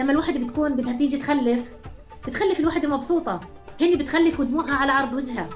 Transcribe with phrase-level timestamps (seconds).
[0.00, 1.64] لما الوحده بتكون بدها تيجي تخلف
[2.26, 3.40] بتخلف الوحده مبسوطة.
[3.80, 5.48] هني بتخلف ودموعها على عرض وجهها.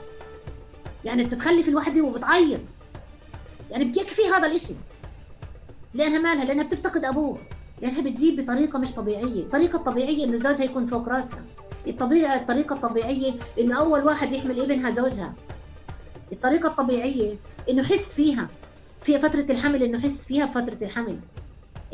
[1.05, 2.61] يعني بتتخلف الوحده وبتعيط.
[3.71, 4.75] يعني بيكفي هذا الإشي.
[5.95, 7.39] لأنها مالها لأنها بتفتقد أبوه.
[7.83, 9.43] لأنها بتجيب بطريقة مش طبيعية.
[9.43, 11.43] الطريقة الطبيعيه إنه زوجها يكون فوق راسها.
[11.87, 15.35] الطبيعه الطريقة الطبيعية إنه أول واحد يحمل ابنها زوجها.
[16.33, 17.37] الطريقة الطبيعية
[17.71, 18.49] إنه يحس فيها.
[19.03, 21.21] في فترة الحمل إنه يحس فيها بفترة الحمل.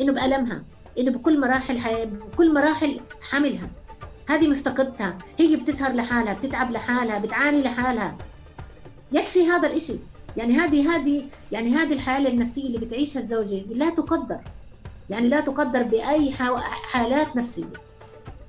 [0.01, 0.63] إنه بألمها.
[0.99, 2.07] انه بكل مراحل حي...
[2.07, 3.71] بكل مراحل حملها
[4.29, 5.19] هذه مفتقدتها.
[5.39, 8.17] هي بتسهر لحالها بتتعب لحالها بتعاني لحالها.
[9.13, 9.97] يكفي هذا الإشي.
[10.37, 14.39] يعني هذه هذه يعني هذه الحالة النفسية اللي بتعيشها الزوجة لا تقدر.
[15.11, 16.33] يعني لا تقدر بأي
[16.83, 17.73] حالات نفسية.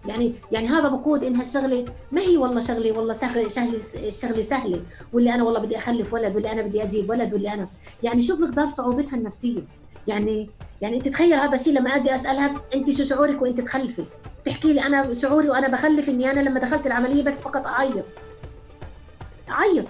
[0.05, 4.81] يعني يعني هذا بقود إنها الشغلة ما هي والله شغلة والله سهلة شغلة الشغله سهلة.
[5.13, 7.67] واللي أنا والله بدي أخلف ولد واللي أنا بدي أجيب ولد واللي أنا.
[8.03, 9.61] يعني شوف مقدار صعوبتها النفسية؟
[10.08, 10.49] يعني
[10.81, 14.05] يعني أنت تخيل هذا الشيء لما أجي أسألها أنت شو شعورك وأنت تخلفي؟
[14.45, 18.05] تحكي لي أنا شعوري وأنا بخلف إني أنا لما دخلت العملية بس فقط أعيط.
[19.50, 19.86] أعيط.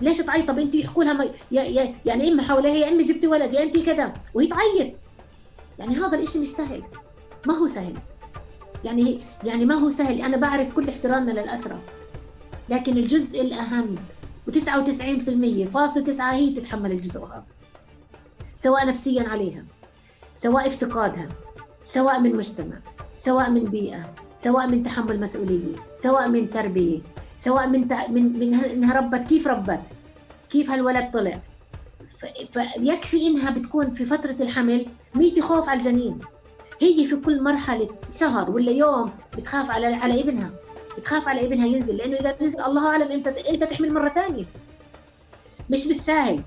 [0.00, 3.54] ليش تعيط؟ طب أنت يحكوا لها يا يا يعني امي حواليها يا امي جبتي ولد
[3.54, 4.94] يا انت كذا وهي تعيط.
[5.78, 6.82] يعني هذا الإشي مش سهل.
[7.46, 7.94] ما هو سهل.
[8.84, 10.20] يعني يعني ما هو سهل.
[10.20, 11.80] أنا بعرف كل احترامنا للاسرى
[12.68, 13.94] لكن الجزء الأهم
[14.50, 17.44] و99% فاصلة تسعة هي تتحمل الجزء هذا
[18.62, 19.64] سواء نفسيا عليها.
[20.42, 21.28] سواء افتقادها
[21.92, 22.76] سواء من مجتمع
[23.24, 27.00] سواء من بيئة سواء من تحمل مسؤولية سواء من تربية
[27.44, 29.80] سواء من من من انها ربت كيف ربت؟
[30.50, 31.38] كيف هالولد طلع؟
[32.52, 36.18] فيكفي إنها بتكون في فترة الحمل ميتي خوف على الجنين.
[36.80, 40.50] هي في كل مرحلة شهر ولا يوم بتخاف على على ابنها
[40.98, 44.44] بتخاف على ابنها ينزل لأنه إذا نزل الله أعلم إمتى إمتى تحمل مرة ثانية.
[45.70, 46.42] مش بالساهل.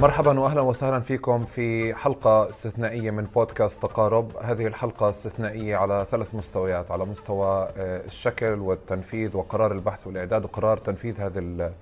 [0.00, 6.34] مرحبا واهلا وسهلا فيكم في حلقة استثنائية من بودكاست تقارب، هذه الحلقة استثنائية على ثلاث
[6.34, 11.72] مستويات، على مستوى آه، الشكل والتنفيذ وقرار البحث والإعداد وقرار تنفيذ هذه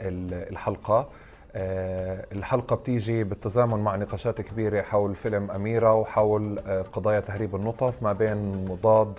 [0.00, 1.08] الحلقة.
[1.54, 8.02] آه، الحلقة بتيجي بالتزامن مع نقاشات كبيرة حول فيلم أميرة وحول آه، قضايا تهريب النطف
[8.02, 9.12] ما بين مضاد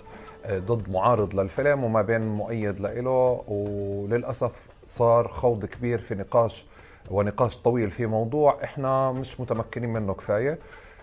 [0.50, 6.66] ضد معارض للفيلم وما بين مؤيد له وللأسف صار خوض كبير في نقاش
[7.10, 10.58] ونقاش طويل في موضوع إحنا مش متمكنين منه كفاية.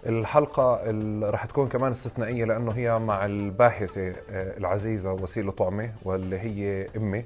[0.06, 0.82] الحلقة
[1.30, 7.26] رح تكون كمان استثنائية لأنه هي مع الباحثة آه، العزيزة وسيلة طعمة واللي هي أمي.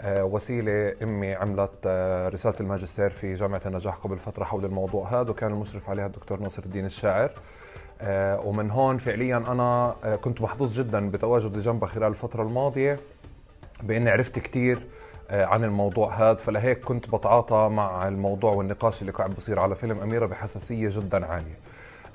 [0.00, 5.30] آه، وسيلة أمي عملت آه، رسالة الماجستير في جامعة النجاح قبل فترة حول الموضوع هذا
[5.30, 7.30] وكان المشرف عليها الدكتور ناصر الدين الشاعر.
[8.44, 13.00] ومن هون فعليا أنا كنت محظوظ جدا بتواجدي جنبها خلال الفترة الماضية
[13.82, 19.34] بإني عرفت كثير آه، عن الموضوع هذا فلهيك كنت بتعاطى مع الموضوع والنقاش اللي قاعد
[19.34, 21.58] بصير على فيلم أميرة بحساسية جدا عالية.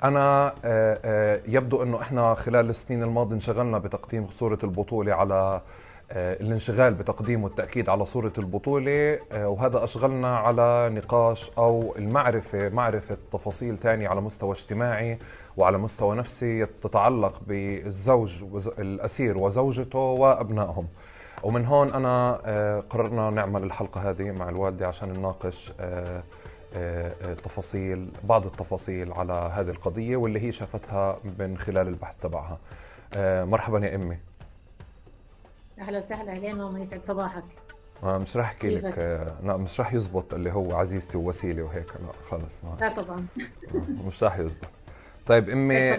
[0.04, 5.60] أنا آه، آه، يبدو أنه إحنا خلال السنين الماضية انشغلنا بتقديم صورة البطولة على
[6.12, 14.08] الانشغال بتقديم والتأكيد على صورة البطولة وهذا أشغلنا على نقاش أو المعرفة معرفة تفاصيل ثانية
[14.08, 15.18] على مستوى اجتماعي
[15.56, 18.44] وعلى مستوى نفسي تتعلق بالزوج
[18.78, 20.86] الأسير وزوجته وأبنائهم.
[21.42, 26.22] ومن هون أنا آه، قررنا نعمل الحلقة هذه مع الوالدة عشان نناقش آه،
[26.74, 32.58] آه، تفاصيل بعض التفاصيل على هذه القضية واللي هي شافتها من خلال البحث تبعها.
[33.44, 34.18] مرحبا يا أمي.
[35.78, 37.44] أهلا وسهلا أهلين ماما يسعد صباحك.
[38.02, 38.98] مش راح أحكي لك
[39.42, 43.26] لا مش راح يزبط اللي هو عزيزتي ووسيلة وهيك لا خلص لا طبعا.
[44.06, 44.68] مش راح يزبط.
[45.26, 45.98] طيب أمي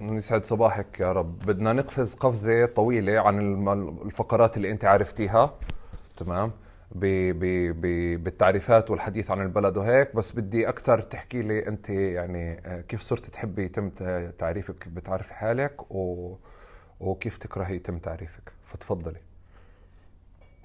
[0.00, 1.38] يسعد صباحك يا رب.
[1.38, 3.68] بدنا نقفز قفزة طويلة عن
[4.06, 5.54] الفقرات اللي انت عرفتيها
[6.16, 6.52] تمام؟
[6.94, 10.16] بي بي بي بالتعريفات والحديث عن البلد وهيك.
[10.16, 13.90] بس بدي أكثر تحكي لي انت يعني آه، كيف صرت تحبي يتم
[14.38, 16.34] تعريفك كيف بتعرفي حالك و...
[17.00, 19.20] وكيف تكرهي يتم تعريفك؟ فتفضلي.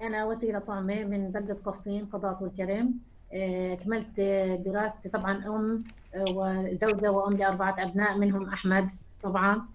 [0.02, 2.94] أنا وسيلة طعمة من بلدة قفين قضاة والكرم
[3.34, 4.20] آه، كملت
[4.66, 8.88] دراستي طبعا أم آه، وزوجة وأم لأربعة أبناء منهم أحمد.
[9.22, 9.68] طبعا.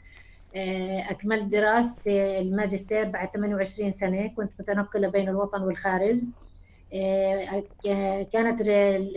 [0.55, 4.27] آه، أكملت دراستي الماجستير بعد 28 سنة.
[4.27, 6.23] كنت متنقلة بين الوطن والخارج.
[6.94, 7.65] آه،
[8.33, 8.61] كانت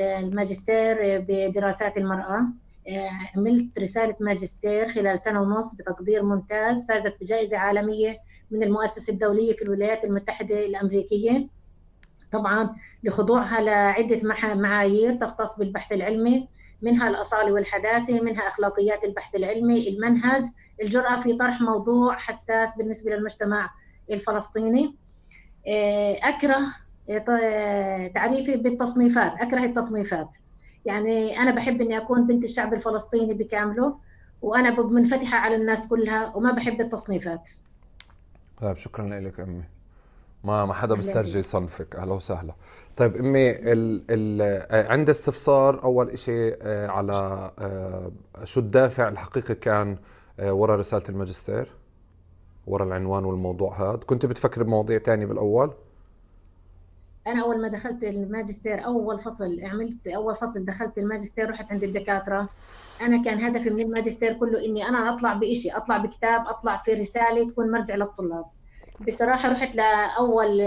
[0.01, 0.97] الماجستير
[1.29, 2.47] بدراسات المرأة.
[2.89, 6.87] آه، عملت رسالة ماجستير خلال سنة ونص بتقدير ممتاز.
[6.87, 8.17] فازت بجائزة عالمية
[8.51, 11.47] من المؤسسة الدولية في الولايات المتحدة الأمريكية.
[12.33, 14.21] طبعا لخضوعها لعدة
[14.55, 16.49] معايير تختص بالبحث العلمي.
[16.83, 20.45] منها الأصالة والحداثة منها أخلاقيات البحث العلمي المنهج
[20.83, 23.71] الجرأة في طرح موضوع حساس بالنسبة للمجتمع
[24.11, 24.97] الفلسطيني.
[26.23, 26.61] أكره
[28.15, 30.29] تعريفي بالتصنيفات أكره التصنيفات.
[30.85, 33.99] يعني أنا بحب إني أكون بنت الشعب الفلسطيني بكامله
[34.43, 37.51] وأنا منفتحة على الناس كلها وما بحب التصنيفات.
[38.61, 39.65] طيب شكرا لك أمي.
[40.45, 42.55] ما ما حدا بيسترجي يصنفك أهلا وسهلا.
[42.97, 48.11] طيب أمي ال ال آه، عند استفسار أول شيء آه، على آه،
[48.45, 49.97] شو الدافع الحقيقي كان
[50.39, 51.69] وراء رسالة الماجستير؟
[52.67, 55.73] وراء العنوان والموضوع هذا كنت بتفكر بمواضيع تانية بالأول؟
[57.27, 62.49] أنا أول ما دخلت الماجستير أول فصل عملت أول فصل دخلت الماجستير رحت عند الدكاترة.
[63.01, 67.51] أنا كان هدفي من الماجستير كله إني أنا أطلع بشيء أطلع بكتاب أطلع في رسالة
[67.51, 68.45] تكون مرجع للطلاب.
[69.07, 70.59] بصراحة رحت لأول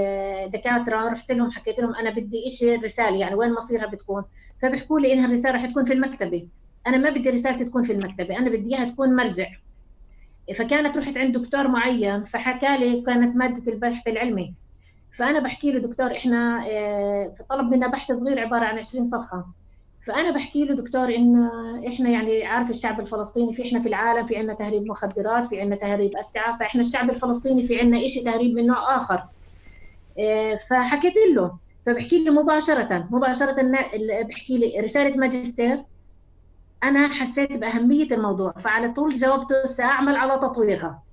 [0.53, 4.23] دكاترة رحت لهم حكيت لهم أنا بدي شيء رسالة يعني وين مصيرها بتكون؟
[4.61, 6.49] فبيحكوا لي إنها الرسالة رح تكون في المكتبة.
[6.87, 9.47] أنا ما بدي رسالتي تكون في المكتبة أنا بدي إياها تكون مرجع.
[10.55, 14.55] فكانت رحت عند دكتور معين فحكى لي كانت مادة البحث العلمي.
[15.17, 19.53] فأنا بحكي له دكتور إحنا آه، طلب منا بحث صغير عبارة عن 20 صفحة.
[20.07, 21.49] فأنا بحكي له دكتور إنه
[21.87, 25.75] إحنا يعني عارف الشعب الفلسطيني في إحنا في العالم في عندنا تهريب مخدرات في عندنا
[25.75, 29.23] تهريب أسلحة فإحنا الشعب الفلسطيني في عندنا شيء تهريب من نوع آخر.
[30.19, 33.55] آه، فحكيت له فبحكي لي مباشرة مباشرة
[34.23, 35.83] بحكي لي رسالة ماجستير.
[36.83, 41.03] أنا حسيت بأهمية الموضوع فعلى طول جاوبته سأعمل على تطويرها.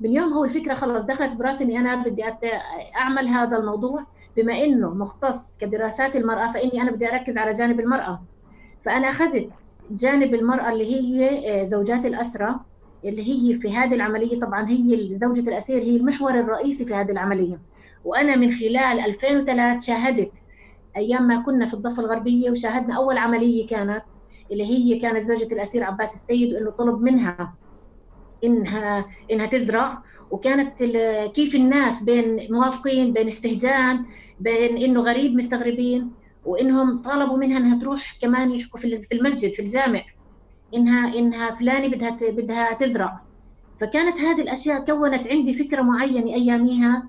[0.00, 2.24] من يوم هو الفكرة خلص دخلت براسي إني أنا بدي
[2.96, 4.06] أعمل هذا الموضوع.
[4.36, 8.22] بما إنه مختص كدراسات المرأة فإني أنا بدي أركز على جانب المرأة.
[8.84, 9.48] فأنا أخذت
[9.90, 12.54] جانب المرأة اللي هي آه، زوجات الاسرى
[13.04, 14.40] اللي هي في هذه العملية.
[14.40, 17.60] طبعا هي زوجة الأسير هي المحور الرئيسي في هذه العملية.
[18.04, 20.32] وأنا من خلال 2003 شاهدت
[20.96, 24.02] أيام ما كنا في الضفة الغربية وشاهدنا أول عملية كانت
[24.52, 27.54] اللي هي كانت زوجة الأسير عباس السيد وإنه طلب منها
[28.44, 30.02] إنها إنها تزرع.
[30.30, 30.82] وكانت
[31.34, 34.04] كيف الناس بين موافقين بين استهجان
[34.40, 36.10] بين إنه غريب مستغربين
[36.44, 40.02] وإنهم طالبوا منها إنها تروح كمان يحكوا في المسجد في الجامع.
[40.74, 43.20] إنها إنها فلانة بدها بدها تزرع.
[43.80, 47.08] فكانت هذه الأشياء كونت عندي فكرة معينة أياميها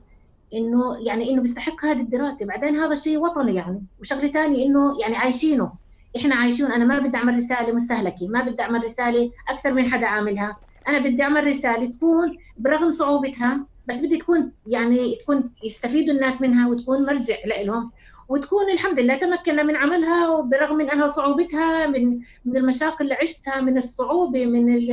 [0.53, 2.45] إنه يعني إنه بيستحق هذه الدراسة.
[2.45, 5.71] بعدين هذا شيء وطني يعني وشغلة ثانية إنه يعني عايشينه.
[6.17, 10.07] إحنا عايشين أنا ما بدي أعمل رسالة مستهلكة ما بدي أعمل رسالة أكثر من حدا
[10.07, 10.57] عاملها.
[10.87, 16.69] أنا بدي أعمل رسالة تكون برغم صعوبتها بس بدي تكون يعني تكون يستفيدوا الناس منها
[16.69, 17.91] وتكون مرجع لهم
[18.29, 23.61] وتكون الحمد لله تمكنا من عملها وبرغم من أنها صعوبتها من من المشاكل اللي عشتها
[23.61, 24.91] من الصعوبة من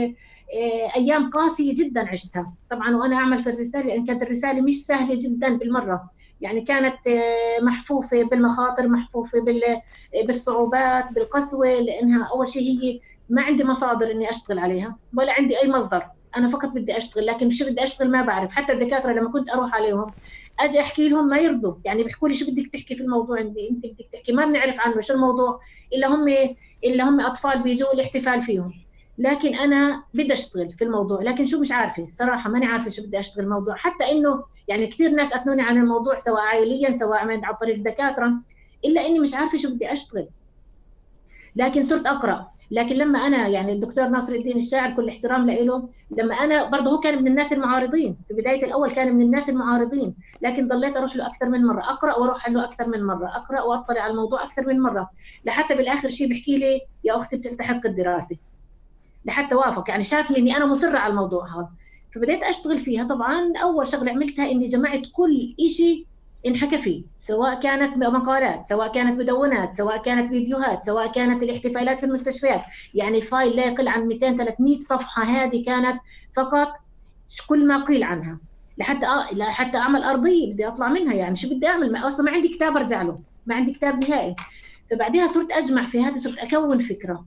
[0.54, 2.54] آه، أيام قاسية جدا عشتها.
[2.70, 6.10] طبعا وأنا أعمل في الرسالة لأن كانت الرسالة مش سهلة جدا بالمرة.
[6.40, 9.38] يعني كانت آه، محفوفة بالمخاطر محفوفة
[10.26, 13.00] بالصعوبات بالقسوة لأنها أول شيء هي
[13.30, 16.06] ما عندي مصادر إني أشتغل عليها ولا عندي أي مصدر.
[16.36, 18.52] أنا فقط بدي أشتغل لكن شو بدي أشتغل ما بعرف.
[18.52, 20.14] حتى الدكاترة لما كنت أروح عليهم
[20.60, 21.74] أجي أحكي لهم ما يرضوا.
[21.84, 24.32] يعني بيحكوا لي شو بدك تحكي في الموضوع؟ عندي إنت بدك تحكي.
[24.32, 25.60] ما بنعرف عنه شو الموضوع.
[25.94, 26.28] إلا هم
[26.84, 28.72] إلا هم أطفال بيجوا الاحتفال فيهم.
[29.18, 31.22] لكن أنا بدي أشتغل في الموضوع.
[31.22, 33.76] لكن شو مش عارفة؟ صراحة ماني عارفة شو بدي أشتغل الموضوع.
[33.76, 38.32] حتى إنه يعني كثير ناس أثنوني عن الموضوع سواء عائليا سواء عن طريق الدكاترة
[38.84, 40.28] إلا إني مش عارفة شو بدي أشتغل.
[41.56, 42.51] لكن صرت أقرأ.
[42.72, 47.00] لكن لما أنا يعني الدكتور ناصر الدين الشاعر كل احترام له لما أنا برضه هو
[47.00, 51.26] كان من الناس المعارضين في بداية الأول كان من الناس المعارضين لكن ضليت أروح له
[51.26, 54.80] أكثر من مرة أقرأ وأروح له أكثر من مرة أقرأ وأطلع على الموضوع أكثر من
[54.80, 55.10] مرة
[55.44, 58.36] لحتى بالآخر شيء بيحكي لي يا أختي بتستحق الدراسة.
[59.24, 61.68] لحتى وافق يعني شافني إني أنا مصرة على الموضوع هذا.
[62.14, 66.06] فبديت أشتغل فيها طبعا أول شغلة عملتها إني جمعت كل شيء
[66.46, 72.06] انحكى فيه سواء كانت مقالات سواء كانت مدونات سواء كانت فيديوهات سواء كانت الاحتفالات في
[72.06, 72.62] المستشفيات.
[72.94, 76.00] يعني فايل لا يقل عن 200 300 صفحة هذه كانت
[76.36, 76.68] فقط
[77.48, 78.38] كل ما قيل عنها.
[78.78, 82.48] لحتى لحتى أعمل ارضيه بدي أطلع منها يعني شو بدي أعمل؟ ما أصلا ما عندي
[82.48, 84.34] كتاب أرجع له ما عندي كتاب نهائي.
[84.90, 87.24] فبعدها صرت أجمع في هذا صرت أكون فكرة.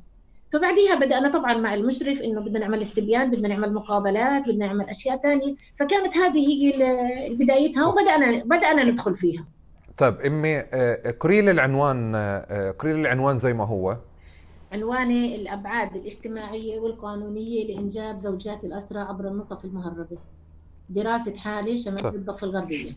[0.56, 5.18] فبعديها بدأنا طبعا مع المشرف إنه بدنا نعمل استبيان بدنا نعمل مقابلات بدنا نعمل أشياء
[5.18, 9.46] ثانية فكانت هذه هي بدايتها وبدأنا بدأنا ندخل فيها.
[9.98, 10.60] طيب أمي
[11.12, 12.16] قري آه، لي العنوان
[12.80, 13.98] قري لي العنوان زي ما هو؟
[14.72, 20.18] عنواني الأبعاد الاجتماعية والقانونية لإنجاب زوجات الاسرى عبر النطف المهربة.
[20.90, 22.16] دراسة حالة شمال طيب.
[22.16, 22.92] الضفة الغربية.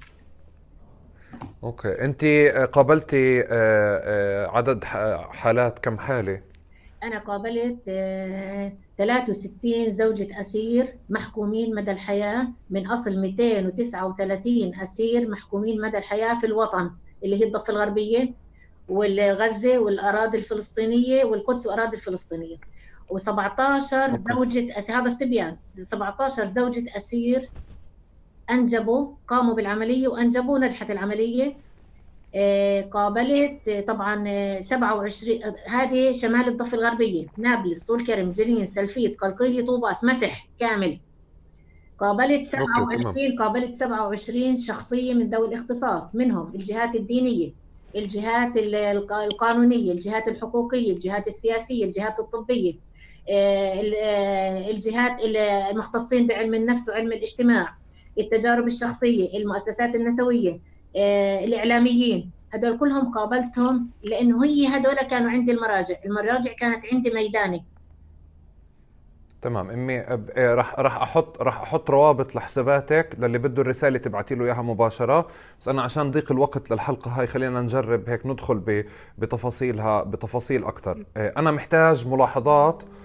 [1.64, 2.04] أوكي.
[2.04, 2.24] انت
[2.72, 6.40] قابلتي آه، آه، عدد حالات كم حالة؟
[7.02, 7.84] أنا قابلت
[8.98, 16.46] 63 آه، زوجة أسير محكومين مدى الحياة من أصل 239 أسير محكومين مدى الحياة في
[16.46, 16.90] الوطن
[17.24, 18.34] اللي هي الضفة الغربية
[18.88, 22.56] والغزة والأراضي الفلسطينية والقدس وأراضي الفلسطينية.
[23.12, 25.56] و17 زوجة هذا استبيان.
[25.82, 27.52] 17 زوجة أسير
[28.50, 31.56] أنجبوا قاموا بالعملية وأنجبوا ونجحت العملية.
[32.92, 34.24] قابلت آه، طبعا
[34.60, 41.00] 27 آه، هذه شمال الضفة الغربية نابلس طول كرم جنين سلفيت قلقيلي طوباس مسح كامل.
[41.98, 47.52] قابلت 27 قابلت 27 شخصية من ذوي الاختصاص منهم الجهات الدينية
[47.96, 48.56] الجهات
[49.12, 52.74] القانونية الجهات الحقوقية الجهات السياسية الجهات الطبية
[54.70, 55.16] الجهات
[55.70, 57.74] المختصين بعلم النفس وعلم الاجتماع
[58.18, 60.60] التجارب الشخصية المؤسسات النسوية آه،
[61.44, 62.30] الإعلاميين.
[62.54, 65.96] هذول كلهم قابلتهم لأنه هي هذول كانوا عندي المراجع.
[66.04, 67.64] المراجع كانت عندي ميداني.
[69.42, 69.70] تمام.
[69.70, 74.62] إمي إيه، راح راح أحط راح أحط روابط لحساباتك للي بده الرسالة تبعتي له إياها
[74.62, 75.26] مباشرة.
[75.60, 78.84] بس أنا عشان ضيق الوقت للحلقة هاي خلينا نجرب هيك ندخل
[79.18, 82.97] بتفاصيلها بتفاصيل أكثر إيه، أنا محتاج ملاحظات آه،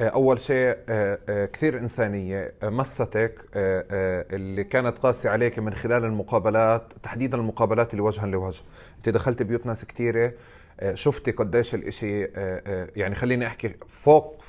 [0.00, 7.38] أول شيء آه، آه، كثير إنسانية مستك اللي كانت قاسية عليك من خلال المقابلات تحديدا
[7.38, 8.62] المقابلات اللي وجها لوجه.
[8.96, 10.32] أنت دخلت بيوت ناس كثيرة
[10.94, 12.24] شفتي قديش الإشي
[12.96, 14.42] يعني خليني أحكي فوق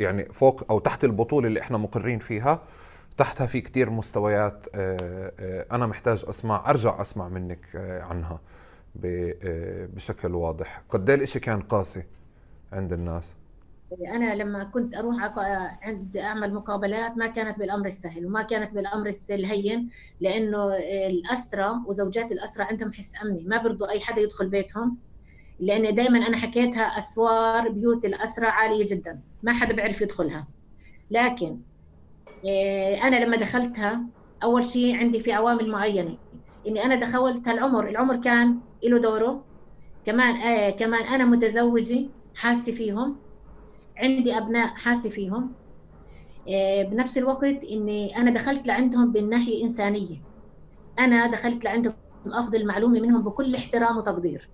[0.00, 2.62] يعني فوق أو تحت البطولة اللي إحنا مقرين فيها.
[3.16, 4.66] تحتها في كثير مستويات
[5.72, 7.66] أنا محتاج أسمع أرجع أسمع منك
[8.10, 8.40] عنها
[9.94, 10.82] بشكل واضح.
[10.90, 12.02] قد إيه الإشي كان قاسي
[12.72, 13.34] عند الناس؟
[14.14, 15.16] أنا لما كنت أروح
[15.82, 20.76] عند أعمل مقابلات ما كانت بالأمر السهل وما كانت بالأمر الهين لأنه
[21.08, 24.98] الاسرى وزوجات الاسرى عندهم حس أمني ما برضوا أي حدا يدخل بيتهم
[25.60, 30.48] لأن دائما أنا حكيتها أسوار بيوت الاسرى عالية جدا ما حدا بيعرف يدخلها.
[31.10, 31.62] لكن
[32.44, 34.10] إيه، أنا لما دخلتها
[34.42, 36.18] أول شيء عندي في عوامل معينة
[36.66, 39.48] إني أنا دخلت العمر العمر كان له دوره
[40.04, 43.22] كمان آه كمان أنا متزوجة حاسة فيهم
[44.00, 45.56] عندي أبناء حاسة فيهم.
[46.48, 50.22] آه، بنفس الوقت إني أنا دخلت لعندهم بالناحية إنسانية.
[50.98, 51.94] أنا دخلت لعندهم
[52.26, 54.50] اخذ المعلومة منهم بكل احترام وتقدير.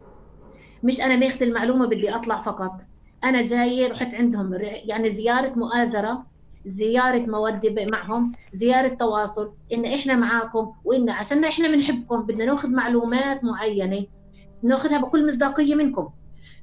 [0.83, 2.81] مش أنا ماخذ المعلومة بدي أطلع فقط.
[3.25, 6.27] أنا جاية رحت عندهم يعني زيارة مؤازرة
[6.67, 13.45] زيارة موده معهم زيارة تواصل إن إحنا معاكم وإن عشان إحنا بنحبكم بدنا ناخذ معلومات
[13.45, 14.07] معينة
[14.63, 16.11] ناخذها بكل مصداقية منكم.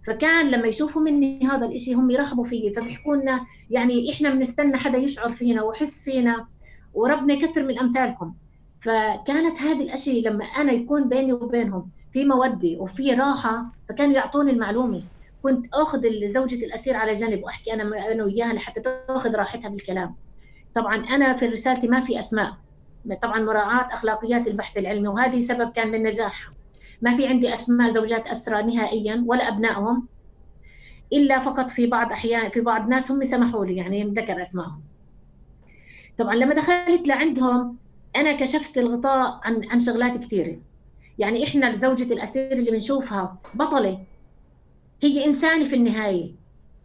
[0.07, 4.97] فكان لما يشوفوا مني هذا الإشي هم يرحبوا فيي فبيحكوا لنا يعني إحنا بنستنى حدا
[4.97, 6.47] يشعر فينا ويحس فينا
[6.93, 8.33] وربنا يكثر من أمثالكم
[8.81, 15.03] فكانت هذه الأشياء لما أنا يكون بيني وبينهم في مودة وفي راحة فكانوا يعطوني المعلومة
[15.43, 20.15] كنت آخذ زوجة الأسير على جنب وأحكي أنا أنا وياها لحتى تأخذ راحتها بالكلام.
[20.75, 22.53] طبعا أنا في رسالتي ما في أسماء
[23.21, 26.53] طبعا مراعاة أخلاقيات البحث العلمي وهذه سبب كان من نجاحها.
[27.03, 30.07] ما في عندي أسماء زوجات أسرى نهائيا ولا أبنائهم
[31.13, 34.83] إلا فقط في بعض أحيان في بعض ناس هم سمحوا لي يعني ذكر اسمائهم
[36.17, 37.77] طبعا لما دخلت لعندهم
[38.15, 40.61] أنا كشفت الغطاء عن عن شغلات كثيرة.
[41.17, 44.05] يعني إحنا زوجة الأسير اللي بنشوفها بطلة.
[45.03, 46.35] هي إنسانة في النهاية.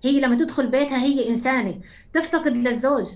[0.04, 1.80] هي لما تدخل بيتها هي إنسانة.
[2.12, 3.06] تفتقد للزوج.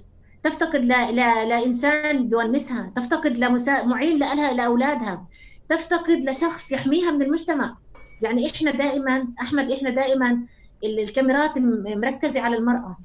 [0.43, 0.89] تفتقد ل...
[0.89, 1.17] ل...
[1.49, 3.85] لانسان بيونسها تفتقد لمسا...
[3.85, 5.29] معين لها لأولادها.
[5.73, 7.77] تفتقد لشخص يحميها من المجتمع
[8.23, 10.47] يعني إحنا دائما أحمد إحنا دائما
[10.85, 11.59] الكاميرات
[11.97, 12.97] مركزة على المرأة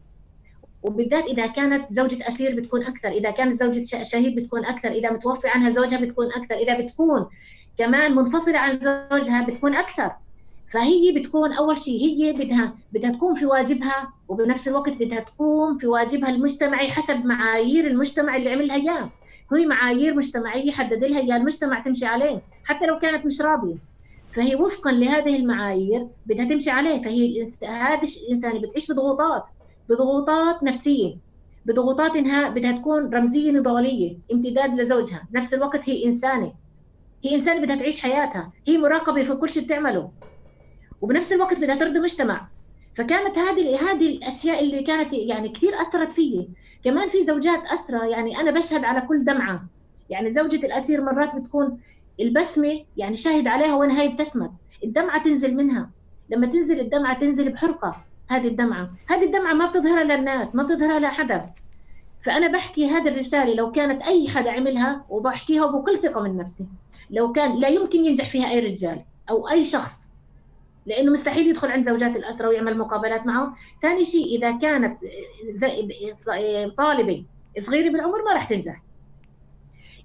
[0.83, 5.47] وبالذات إذا كانت زوجة أسير بتكون أكثر، إذا كانت زوجة شهيد بتكون أكثر، إذا متوفي
[5.47, 7.25] عنها زوجها بتكون أكثر، إذا بتكون
[7.77, 10.11] كمان منفصلة عن زوجها بتكون أكثر.
[10.73, 15.87] فهي بتكون أول شيء هي بدها بدها تقوم في واجبها وبنفس الوقت بدها تقوم في
[15.87, 19.09] واجبها المجتمعي حسب معايير المجتمع اللي عملها إياه.
[19.53, 23.75] هي معايير مجتمعية حدد لها اياها المجتمع تمشي عليه حتى لو كانت مش راضية.
[24.33, 29.43] فهي وفقا لهذه المعايير بدها تمشي عليه فهي هذه الانسانه بتعيش بضغوطات
[29.89, 31.15] بضغوطات نفسية
[31.65, 36.53] بضغوطات إنها بدها تكون رمزية نضالية امتداد لزوجها نفس الوقت هي إنسانة.
[37.25, 40.11] هي إنسانة بدها تعيش حياتها هي مراقبة في كل شيء بتعمله.
[41.01, 42.47] وبنفس الوقت بدها ترضي مجتمع.
[42.95, 46.49] فكانت هذه هذه الأشياء اللي كانت يعني كثير أثرت فيي.
[46.83, 49.63] كمان في زوجات اسرى يعني أنا بشهد على كل دمعة.
[50.09, 51.79] يعني زوجة الأسير مرات بتكون
[52.19, 54.51] البسمة يعني شاهد عليها وين هي ابتسمت
[54.83, 55.89] الدمعة تنزل منها.
[56.29, 58.89] لما تنزل الدمعة تنزل بحرقة هذه الدمعة.
[59.07, 61.53] هذه الدمعة ما بتظهرها للناس ما بتظهرها لحدا.
[62.21, 66.67] فأنا بحكي هذه الرسالة لو كانت أي حدا عملها وبحكيها بكل ثقة من نفسي
[67.09, 70.06] لو كان لا يمكن ينجح فيها أي رجال أو أي شخص.
[70.87, 73.55] لأنه مستحيل يدخل عند زوجات الاسرى ويعمل مقابلات معهم.
[73.81, 74.97] ثاني شيء إذا كانت
[76.77, 77.25] طالبة
[77.59, 78.83] صغيرة بالعمر ما راح تنجح.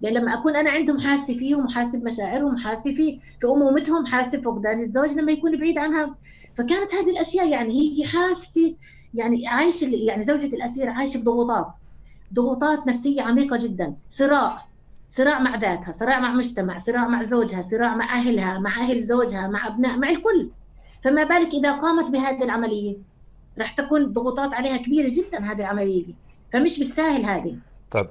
[0.01, 4.81] لأن لما أكون أنا عندهم حاسة فيهم وحاسة بمشاعرهم حاسه في في امومتهم حاسة بفقدان
[4.81, 6.17] الزوج لما يكون بعيد عنها.
[6.59, 8.77] فكانت هذه الأشياء يعني هي حاسة
[9.15, 11.67] يعني عايشة يعني زوجة الأسير عايشة بضغوطات.
[12.35, 13.97] ضغوطات نفسية عميقة جدا.
[14.11, 14.69] صراع.
[15.11, 19.49] صراع مع ذاتها صراع مع مجتمع صراع مع زوجها صراع مع أهلها مع أهل زوجها
[19.49, 20.53] مع أبناء مع الكل.
[21.04, 22.97] فما بالك إذا قامت بهذه العملية؟
[23.59, 26.14] راح تكون ضغوطات عليها كبيرة جدا هذه العملية دي.
[26.52, 27.56] فمش بالساهل هذه.
[27.90, 28.09] طيب.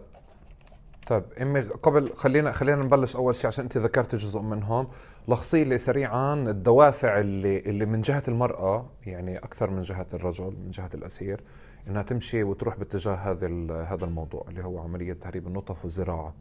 [1.07, 4.87] طيب إمي قبل خلينا خلينا نبلش أول شيء عشان أنت ذكرت جزء منهم.
[5.27, 10.71] لخصي لي سريعا الدوافع اللي اللي من جهة المرأة يعني أكثر من جهة الرجل من
[10.71, 11.43] جهة الأسير
[11.87, 13.47] إنها تمشي وتروح باتجاه هذا
[13.83, 16.33] هذا الموضوع اللي هو عملية تهريب النطف والزراعة.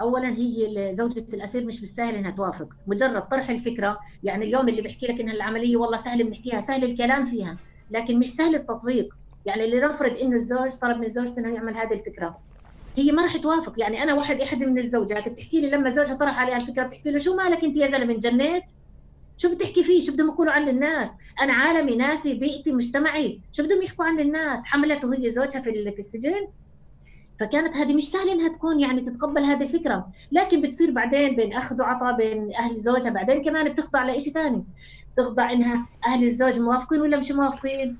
[0.00, 5.06] اولا هي زوجة الأسير مش بالسهل إنها توافق مجرد طرح الفكرة يعني اليوم اللي بحكي
[5.06, 7.58] لك إنها العملية والله سهل بنحكيها سهل الكلام فيها
[7.90, 9.14] لكن مش سهل التطبيق.
[9.46, 12.38] يعني اللي نفرض إنه الزوج طلب من زوجته إنه يعمل هذه الفكرة.
[12.96, 13.74] هي ما راح توافق.
[13.78, 17.18] يعني أنا واحد أحد من الزوجات بتحكي لي لما زوجها طرح عليها الفكرة بتحكي له
[17.18, 18.64] شو مالك أنت يا زلمة جنيت؟
[19.36, 23.40] شو بتحكي فيه؟ شو بدهم يقولوا عن الناس؟ أنا عالمي ناسي بيئتي مجتمعي.
[23.52, 26.48] شو بدهم يحكوا عن الناس؟ حملته هي زوجها في السجن؟
[27.40, 30.08] فكانت هذه مش سهله إنها تكون يعني تتقبل هذه الفكرة.
[30.32, 34.64] لكن بتصير بعدين بين أخذ وعطاء بين أهل زوجها بعدين كمان بتخضع لشيء ثاني
[35.14, 37.96] بتخضع إنها أهل الزوج موافقين ولا مش موافقين؟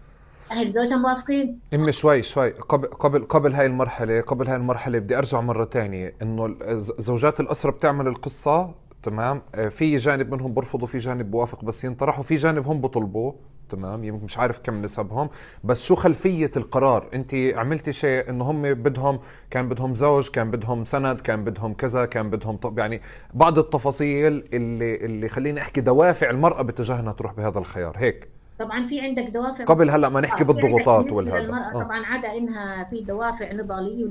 [0.50, 1.58] أهل زوجها موافقين.
[1.74, 2.50] امي شوي شوي.
[2.50, 6.56] قبل قبل قبل هاي المرحلة قبل هاي المرحلة بدي أرجع مرة ثانية إنه
[6.98, 12.24] زوجات الأسرة بتعمل القصة تمام؟ آه، في جانب منهم برفضوا في جانب بوافق بس ينطرحوا
[12.24, 13.32] في جانب هم بطلبوا
[13.70, 15.28] تمام؟ يمكن مش عارف كم نسبهم.
[15.64, 20.84] بس شو خلفية القرار؟ انت عملتي شيء انه هم بدهم كان بدهم زوج كان بدهم
[20.84, 23.00] سند كان بدهم كذا كان بدهم طب يعني
[23.34, 28.28] بعض التفاصيل اللي اللي خليني أحكي دوافع المرأة باتجاه انها تروح بهذا الخيار هيك.
[28.58, 29.64] طبعا في عندك دوافع.
[29.64, 31.38] قبل هلأ ما نحكي آه بالضغوطات والهذا.
[31.38, 31.84] المرأة آه.
[31.84, 34.04] طبعا عدا إنها في دوافع نضالية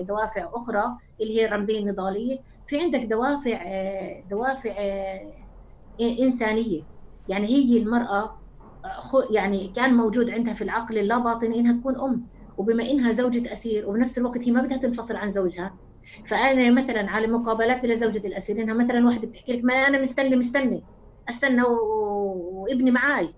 [0.00, 0.84] ودوافع أخرى
[1.20, 3.58] اللي هي الرمزيه النضاليه في عندك دوافع
[4.30, 4.74] دوافع
[6.00, 6.82] إنسانية.
[7.32, 8.38] يعني هي المرأة
[9.30, 12.26] يعني كان موجود عندها في العقل اللاباطني إنها تكون أم
[12.58, 15.74] وبما إنها زوجة أسير وبنفس الوقت هي ما بدها تنفصل عن زوجها.
[16.26, 20.82] فأنا مثلا على مقابلات لزوجة الأسير إنها مثلا واحدة بتحكي لك ما أنا مستني مستني
[21.28, 23.34] أستنى وابني معاي.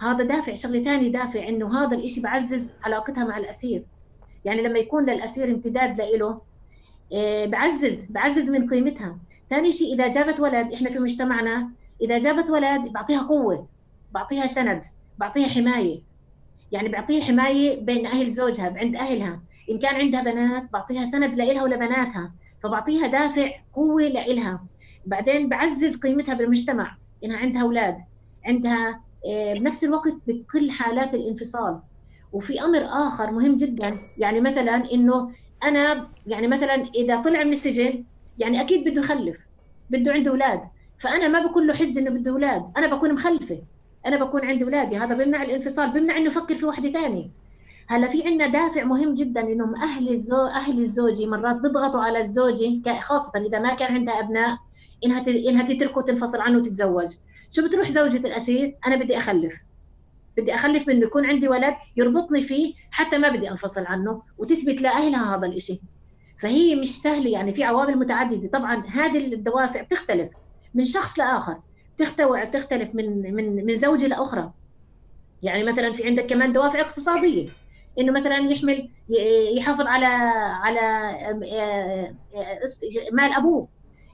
[0.00, 3.84] هذا دافع شغلة ثاني دافع إنه هذا الإشي بعزز علاقتها مع الأسير.
[4.44, 6.40] يعني لما يكون للأسير امتداد لإله
[7.12, 9.18] آه، بعزز بعزز من قيمتها.
[9.50, 11.70] ثاني شيء إذا جابت ولد إحنا في مجتمعنا
[12.02, 13.68] إذا جابت ولد بعطيها قوة
[14.12, 14.82] بعطيها سند
[15.18, 16.02] بعطيها حماية.
[16.72, 19.42] يعني بعطيها حماية بين أهل زوجها عند أهلها.
[19.70, 24.66] إن كان عندها بنات بعطيها سند لإلها ولبناتها فبعطيها دافع قوة لإلها.
[25.06, 26.96] بعدين بعزز قيمتها بالمجتمع.
[27.24, 27.96] إنها عندها أولاد
[28.44, 31.80] عندها آه، بنفس الوقت بتقل حالات الانفصال.
[32.32, 33.98] وفي أمر آخر مهم جدا.
[34.18, 35.32] يعني مثلا إنه
[35.64, 38.04] أنا يعني مثلا إذا طلع من السجن
[38.38, 39.38] يعني أكيد بده يخلف
[39.90, 40.60] بده عنده أولاد.
[41.02, 42.72] فأنا ما بكون له حجة إنه بده أولاد.
[42.76, 43.62] أنا بكون مخلفة.
[44.06, 44.96] أنا بكون عندي أولادي.
[44.96, 45.92] هذا بيمنع الانفصال.
[45.92, 47.28] بيمنع إنه يفكر في وحدة ثانية.
[47.88, 53.00] هلا في عندنا دافع مهم جدا انهم أهل الزوج أهل الزوجة مرات بيضغطوا على الزوجة
[53.00, 54.58] خاصة إذا ما كان عندها أبناء
[55.04, 57.08] إنها إنها تتركه وتنفصل عنه وتتزوج.
[57.50, 59.54] شو بتروح زوجة الأسير؟ أنا بدي أخلف.
[60.36, 61.06] بدي أخلف منه.
[61.06, 65.80] يكون عندي ولد يربطني فيه حتى ما بدي أنفصل عنه وتثبت لأهلها هذا الإشي.
[66.38, 67.30] فهي مش سهلة.
[67.30, 68.48] يعني في عوامل متعددة.
[68.48, 70.28] طبعا هذه الدوافع بتختلف.
[70.74, 71.56] من شخص لآخر.
[72.00, 74.52] بتختلف من من من زوجة لأخرى.
[75.42, 77.48] يعني مثلا في عندك كمان دوافع اقتصادية.
[77.98, 78.88] إنه مثلا يحمل
[79.56, 80.06] يحافظ على
[80.62, 80.80] على
[81.52, 82.14] آه،
[83.12, 83.68] مال أبوه.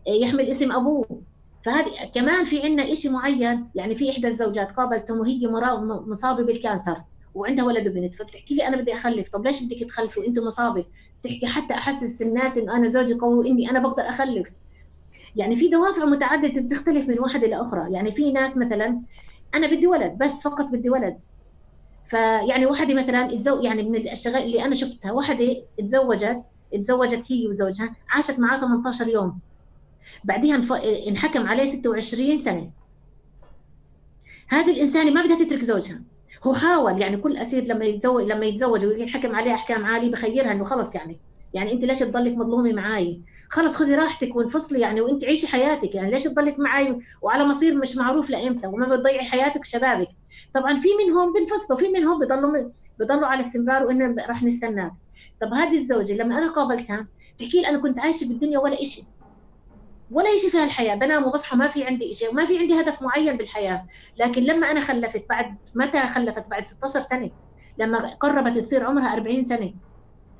[0.06, 1.22] يحمل اسم أبوه.
[1.64, 3.68] فهذه كمان في عندنا شيء معين.
[3.74, 5.48] يعني في إحدى الزوجات قابلتهم وهي
[6.06, 7.02] مصابة بالكانسر
[7.34, 8.14] وعندها ولد وبنت.
[8.14, 9.28] فبتحكي لي أنا بدي أخلف.
[9.28, 10.84] طب ليش بدك تخلفي وأنت مصابة؟
[11.20, 14.48] بتحكي حتى أحسس الناس إنه أنا زوجي قوي وإني أنا بقدر أخلف.
[15.36, 19.00] يعني في دوافع متعددة بتختلف من واحدة لاخرى يعني في ناس مثلا
[19.54, 21.18] أنا بدي ولد بس فقط بدي ولد.
[22.08, 27.96] فيعني واحدة مثلا اتزوج يعني من الشغل اللي أنا شفتها واحدة تزوجت تزوجت هي وزوجها
[28.10, 29.40] عاشت معاه 18 يوم.
[30.24, 30.60] بعدها
[31.08, 32.70] انحكم عليه 26 سنة.
[34.48, 36.02] هذه الإنسانة ما بدها تترك زوجها.
[36.46, 40.64] هو حاول يعني كل أسير لما يتزوج لما يتزوج وينحكم عليه أحكام عالية بخيرها إنه
[40.64, 41.20] خلص يعني.
[41.54, 46.10] يعني أنت ليش تضلك مظلومة معي خلص خذي راحتك وانفصلي يعني وانت عيشي حياتك يعني
[46.10, 50.08] ليش تضلك معي وعلى مصير مش معروف لإمتى وما بتضيعي حياتك وشبابك
[50.54, 54.92] طبعا في منهم بنفصلوا في منهم بضلوا بضلوا على استمرار وإنه راح نستناك.
[55.40, 57.06] طب هذه الزوجة لما أنا قابلتها
[57.38, 59.04] تحكي لي أنا كنت عايشة بالدنيا ولا شيء
[60.10, 63.36] ولا شيء في الحياة بنام وبصحى ما في عندي شيء وما في عندي هدف معين
[63.36, 63.86] بالحياة.
[64.16, 67.30] لكن لما أنا خلفت بعد متى خلفت؟ بعد 16 سنة.
[67.78, 69.74] لما قربت تصير عمرها 40 سنة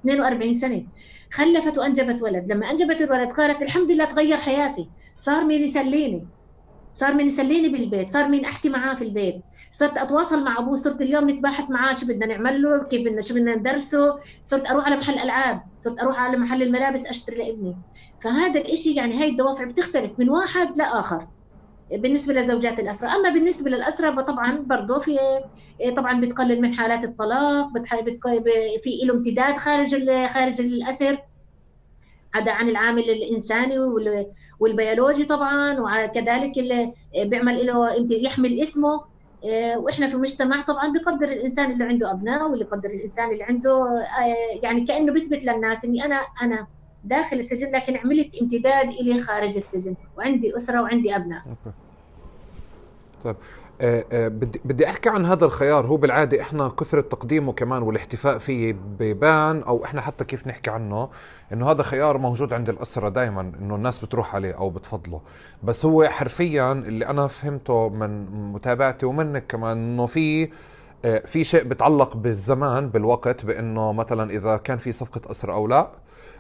[0.00, 0.86] 42 سنة.
[1.32, 2.52] خلفت وأنجبت ولد.
[2.52, 4.90] لما أنجبت الولد قالت الحمد لله تغير حياتي.
[5.22, 6.28] صار مين يسليني.
[6.94, 8.10] صار مين يسليني بالبيت.
[8.10, 9.44] صار مين أحكي معاه في البيت.
[9.70, 10.74] صرت أتواصل مع أبوه.
[10.74, 11.92] صرت اليوم نتباحث معاه.
[11.92, 15.62] شو بدنا نعمل له؟ كيف بدنا شو بدنا ندرسه؟ صرت أروح على محل ألعاب.
[15.78, 17.76] صرت أروح على محل الملابس أشتري لابني.
[18.20, 20.12] فهذا الإشي يعني هاي الدوافع بتختلف.
[20.18, 21.26] من واحد لآخر.
[21.92, 25.18] بالنسبة لزوجات الاسرى أما بالنسبة للاسرى فطبعا برضه في
[25.96, 27.72] طبعا بتقلل من حالات الطلاق
[28.82, 29.94] في له امتداد خارج
[30.26, 31.18] خارج الأسر.
[32.34, 33.74] عدا عن العامل الإنساني
[34.60, 36.92] والبيولوجي طبعا وكذلك اللي
[37.24, 39.04] بيعمل له يحمل اسمه.
[39.44, 44.00] آه، وإحنا في مجتمع طبعا بقدر الإنسان اللي عنده أبناء واللي يقدر الإنسان اللي عنده
[44.00, 46.66] آه، يعني كأنه بيثبت للناس إني أنا أنا
[47.04, 49.94] داخل السجن لكن عملت امتداد الي خارج السجن.
[50.16, 51.42] وعندي أسرة وعندي أبناء.
[53.24, 53.36] طيب.
[53.80, 55.86] آه، آه، بدي بدي أحكي عن هذا الخيار.
[55.86, 61.08] هو بالعادة إحنا كثرة تقديمه كمان والاحتفاء فيه ببان أو إحنا حتى كيف نحكي عنه
[61.52, 65.20] إنه هذا خيار موجود عند الأسرة دائما إنه الناس بتروح عليه أو بتفضله.
[65.62, 70.48] بس هو حرفيا اللي أنا فهمته من متابعتي ومنك كمان إنه في
[71.04, 75.90] آه، في شيء بتعلق بالزمان بالوقت بإنه مثلا إذا كان في صفقة أسرة أو لا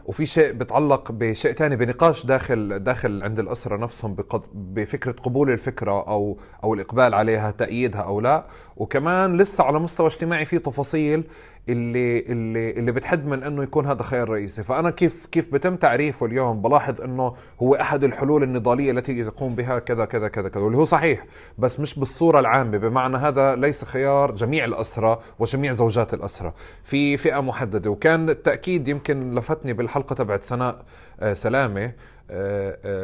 [0.08, 4.16] وفي شيء بتعلق بشيء ثاني بنقاش داخل داخل عند الأسرة نفسهم
[4.54, 8.46] بفكرة قبول الفكرة أو أو الإقبال عليها تأييدها أو لا.
[8.76, 11.24] وكمان لسه على مستوى اجتماعي في تفاصيل
[11.68, 14.62] اللي اللي اللي بتحد من إنه يكون هذا خيار رئيسي.
[14.62, 19.78] فأنا كيف كيف بتم تعريفه اليوم؟ بلاحظ إنه هو أحد الحلول النضالية التي تقوم بها
[19.78, 21.26] كذا كذا كذا كذا واللي هو صحيح
[21.58, 22.78] بس مش بالصورة العامة.
[22.78, 26.52] بمعنى هذا ليس خيار جميع الاسرى وجميع زوجات الاسرى
[26.84, 30.84] في فئة محددة وكان التاكيد يمكن لفتني بالحلقة تبعت سناء
[31.20, 31.92] آه، سلامة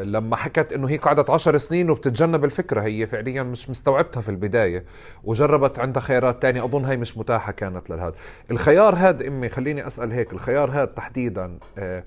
[0.04, 4.84] لما حكت إنه هي قعدت عشر سنين وبتتجنب الفكرة هي فعليا مش مستوعبتها في البداية
[5.24, 6.64] وجربت عندها خيارات تانية.
[6.64, 8.14] أظن هي مش متاحة كانت لهذا
[8.50, 12.04] الخيار هذا أمي خليني أسأل هيك الخيار هذا تحديدا آه،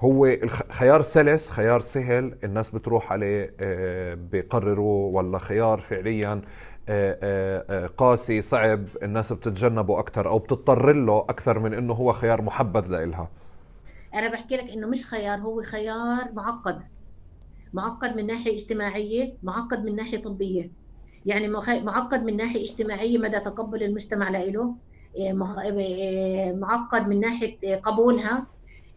[0.00, 0.36] هو
[0.70, 3.54] خيار سلس خيار سهل الناس بتروح عليه
[4.14, 6.40] بيقرروا ولا خيار فعليا
[7.96, 13.28] قاسي صعب الناس بتتجنبه أكثر أو بتضطر له أكثر من إنه هو خيار محبذ لإلها؟
[14.14, 16.82] أنا بحكي لك إنه مش خيار هو خيار معقد.
[17.72, 20.72] معقد من ناحية اجتماعية معقد من ناحية طبية.
[21.24, 21.48] يعني
[21.82, 24.78] معقد من ناحية اجتماعية مدى تقبل المجتمع له
[25.16, 25.32] إيه،
[25.68, 28.46] إيه، معقد من ناحية قبولها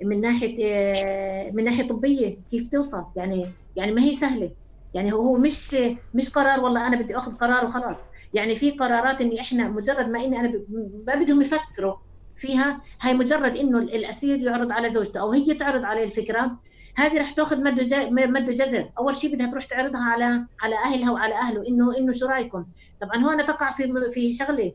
[0.04, 3.06] من ناحية إيه، من ناحية طبية كيف توصل.
[3.16, 3.46] يعني
[3.76, 4.56] يعني ما هي سهلة.
[4.94, 5.76] يعني هو مش
[6.14, 8.00] مش قرار والله أنا بدي أخذ قرار وخلاص.
[8.34, 10.64] يعني في قرارات إني إحنا مجرد ما إني أنا
[11.08, 11.96] ما بدهم يفكروا.
[12.44, 16.52] فيها هاي مجرد إنه الأسير يعرض على زوجته أو هي تعرض عليه الفكرة
[16.96, 17.80] هذه رح تأخذ مد
[18.12, 22.26] مد جزر أول شيء بدها تروح تعرضها على على أهلها وعلى أهله إنه إنه شو
[22.26, 22.66] رأيكم؟
[23.02, 24.72] طبعا هون تقع في في شغلة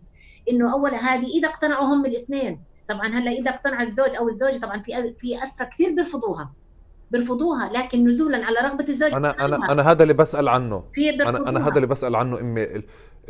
[0.50, 2.60] إنه أول هذه إذا اقتنعوا هم الاثنين.
[2.88, 6.52] طبعا هلأ إذا اقتنع الزوج أو الزوجة طبعا في في اسرى كثير بيرفضوها.
[7.10, 10.84] بيرفضوها لكن نزولا على رغبة الزوج أنا أنا أنا هذا اللي بسأل عنه.
[10.98, 12.66] أنا أنا هذا اللي بسأل عنه أمي.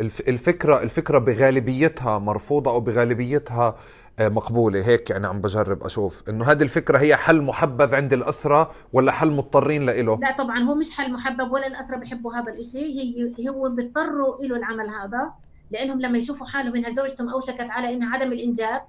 [0.00, 3.76] الفكرة الفكرة بغالبيتها مرفوضة أو بغالبيتها
[4.18, 4.86] آه، مقبولة.
[4.86, 6.22] هيك يعني عم بجرب أشوف.
[6.28, 10.74] إنه هذه الفكرة هي حل محبب عند الاسرى ولا حل مضطرين له لا طبعا هو
[10.74, 13.00] مش حل محبب ولا الاسرى بحبوا هذا الشيء
[13.38, 15.32] هي هو بيضطروا له العمل هذا
[15.70, 18.82] لإنهم لما يشوفوا حالهم إنها زوجتهم أوشكت على إنها عدم الإنجاب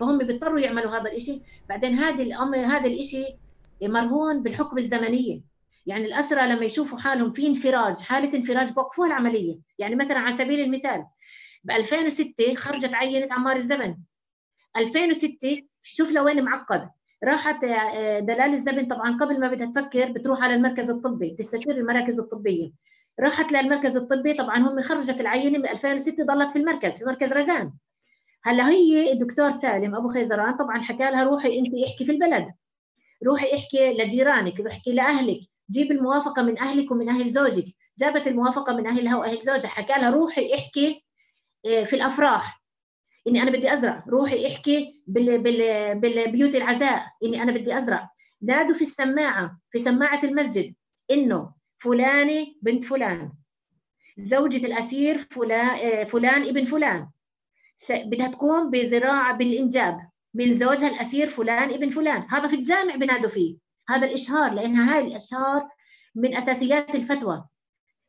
[0.00, 3.36] فهم بيضطروا يعملوا هذا الشيء بعدين هذه الامر هذا الشيء
[3.82, 5.51] مرهون بالحكم الزمنية.
[5.86, 9.58] يعني الأسرى لما يشوفوا حالهم في انفراج حالة انفراج بوقفوا العملية.
[9.78, 11.04] يعني مثلا على سبيل المثال
[11.64, 13.96] ب 2006 خرجت عينه عمار الزمن.
[14.76, 16.90] 2006 شوف لوين معقد
[17.24, 22.18] راحت آه، دلال الزبن طبعا قبل ما بدها تفكر بتروح على المركز الطبي تستشير المراكز
[22.18, 22.70] الطبية.
[23.20, 27.72] راحت للمركز الطبي طبعا هم خرجت العينة من 2006 ضلت في المركز في مركز رزان.
[28.44, 32.46] هلأ هي الدكتور سالم أبو خيزران طبعا حكى لها روحي أنت احكي في البلد.
[33.26, 35.40] روحي احكي لجيرانك روحي احكي لأهلك.
[35.72, 37.64] جيب الموافقة من أهلك ومن أهل زوجك.
[37.98, 39.68] جابت الموافقة من أهلها وأهل زوجها.
[39.68, 41.04] حكى لها روحي احكي
[41.66, 42.62] آه، في الأفراح.
[43.28, 44.04] إني أنا بدي أزرع.
[44.08, 47.06] روحي احكي بال بال بالبيوت العزاء.
[47.24, 48.10] إني أنا بدي أزرع.
[48.42, 50.74] نادوا في السماعة في سماعة المسجد.
[51.10, 53.32] إنه فلانه بنت فلان.
[54.18, 57.08] زوجة الأسير فلان, فلان ابن فلان.
[57.90, 59.98] بدها تقوم بزراعة بالإنجاب.
[60.34, 62.26] من زوجها الأسير فلان ابن فلان.
[62.30, 63.61] هذا في الجامع بنادوا فيه.
[63.88, 65.68] هذا الإشهار لأنها هاي الإشهار
[66.14, 67.44] من أساسيات الفتوى.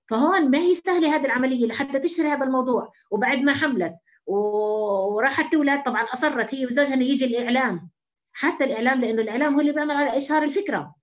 [0.09, 2.91] فهون ما هي سهلة هذه العملية لحتى تشهر هذا الموضوع.
[3.11, 7.89] وبعد ما حملت وراحت تولد طبعا أصرت هي وزوجها إنه يجي الإعلام.
[8.33, 10.95] حتى الإعلام لأنه الإعلام هو اللي بيعمل على إشهار الفكرة.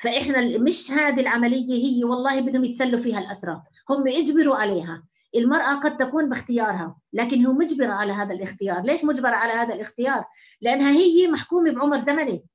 [0.00, 5.02] فإحنا مش هذه العملية هي والله بدهم يتسلوا فيها الاسرى هم اجبروا عليها.
[5.36, 8.82] المرأة قد تكون باختيارها لكن هو مجبرة على هذا الاختيار.
[8.82, 10.24] ليش مجبرة على هذا الاختيار؟
[10.60, 12.46] لأنها هي محكومة بعمر زمني.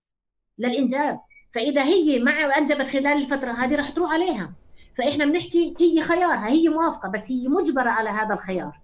[0.60, 1.20] للإنجاب.
[1.52, 4.54] فإذا هي مع أنجبت خلال الفترة هذه راح تروح عليها.
[4.98, 8.80] فإحنا بنحكي هي خيارها هي موافقة بس هي مجبرة على هذا الخيار.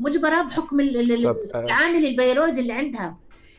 [0.00, 1.34] مجبرة بحكم آه.
[1.54, 3.16] العامل البيولوجي اللي عندها.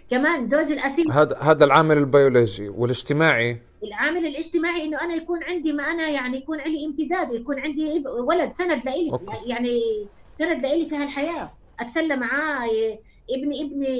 [0.10, 3.62] كمان زوجة الاسير هذا هذا العامل البيولوجي والاجتماعي.
[3.84, 8.52] العامل الاجتماعي إنه أنا يكون عندي ما أنا يعني يكون عندي امتداد يكون عندي ولد
[8.52, 9.80] سند لإلي يعني
[10.32, 11.52] سند لإلي في هالحياة.
[11.80, 12.70] أتسلى معاه
[13.36, 14.00] ابني ابني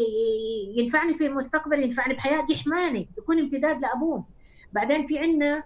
[0.78, 4.26] ينفعني في المستقبل ينفعني بحياتي يحماني يكون امتداد لأبوه.
[4.74, 5.64] بعدين في عندنا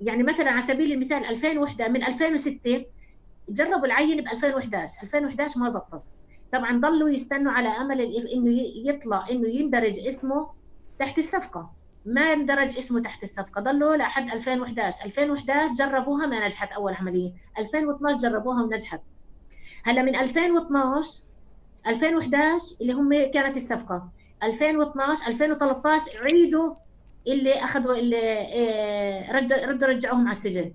[0.00, 2.84] يعني مثلا على سبيل المثال 2001 من 2006
[3.48, 6.02] جربوا العين ب 2011 2011 ما زبطت.
[6.52, 10.50] طبعا ضلوا يستنوا على أمل إنه يطلع إنه يندرج اسمه
[10.98, 11.70] تحت الصفقة.
[12.06, 13.60] ما اندرج اسمه تحت الصفقة.
[13.60, 17.32] ضلوا لحد 2011 2011 جربوها ما نجحت أول عملية.
[17.58, 19.00] 2012 جربوها ونجحت.
[19.84, 21.22] هلا من 2012
[21.86, 24.08] 2011 اللي هم كانت الصفقة.
[24.42, 26.74] 2012 2013 عيدوا
[27.26, 30.72] اللي أخذوا اللي آه، ردوا ردوا رجعوهم على السجن.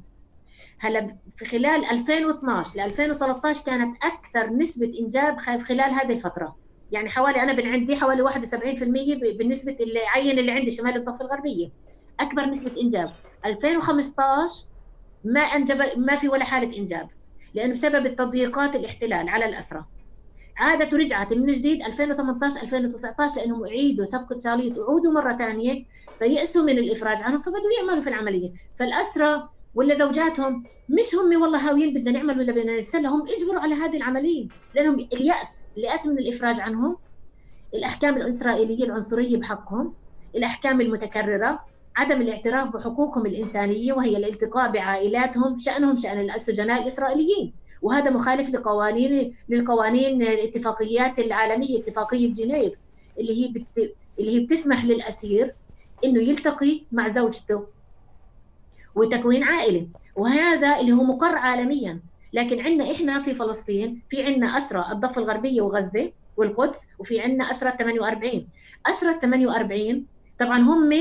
[0.80, 6.56] هلا في خلال 2012 ل 2013 كانت أكثر نسبة إنجاب خلال هذه الفترة.
[6.92, 11.70] يعني حوالي أنا من عندي حوالي 71% بالنسبة العين اللي عندي شمال الضفة الغربية.
[12.20, 13.10] أكبر نسبة إنجاب.
[13.46, 14.66] 2015
[15.24, 17.10] ما انجب ما في ولا حالة إنجاب
[17.54, 19.86] لأنه بسبب التضييقات الاحتلال على الاسرى
[20.62, 25.86] عادت ورجعت من جديد 2018 2019 لأنهم أعيدوا صفقه شاليط وعودوا مرة ثانية
[26.20, 28.52] فيأسوا من الإفراج عنهم فبدوا يعملوا في العملية.
[28.76, 33.76] فالاسرى ولا زوجاتهم مش هم والله هاويين بدنا نعمل ولا بدنا نتسلى هم اجبروا على
[33.76, 34.48] هذه العملية.
[34.76, 36.98] لأنهم اليأس اليأس من الإفراج عنهم
[37.74, 39.94] الأحكام الإسرائيلية العنصرية بحقهم
[40.36, 41.60] الأحكام المتكررة
[41.96, 47.61] عدم الاعتراف بحقوقهم الإنسانية وهي الالتقاء بعائلاتهم شأنهم شأن السجناء الإسرائيليين.
[47.82, 52.74] وهذا مخالف لقوانين للقوانين الاتفاقيات العالمية اتفاقية جنيف
[53.20, 53.96] اللي هي بت...
[54.20, 55.56] اللي هي بتسمح للأسير
[56.06, 57.68] إنه يلتقي مع زوجته
[58.96, 59.88] وتكوين عائلة.
[60.16, 62.02] وهذا اللي هو مقر عالميا.
[62.34, 67.72] لكن عندنا إحنا في فلسطين في عندنا اسرى الضفة الغربية وغزة والقدس وفي عندنا اسرى
[67.80, 68.48] 48
[68.86, 70.06] اسرى 48
[70.40, 70.92] طبعا هم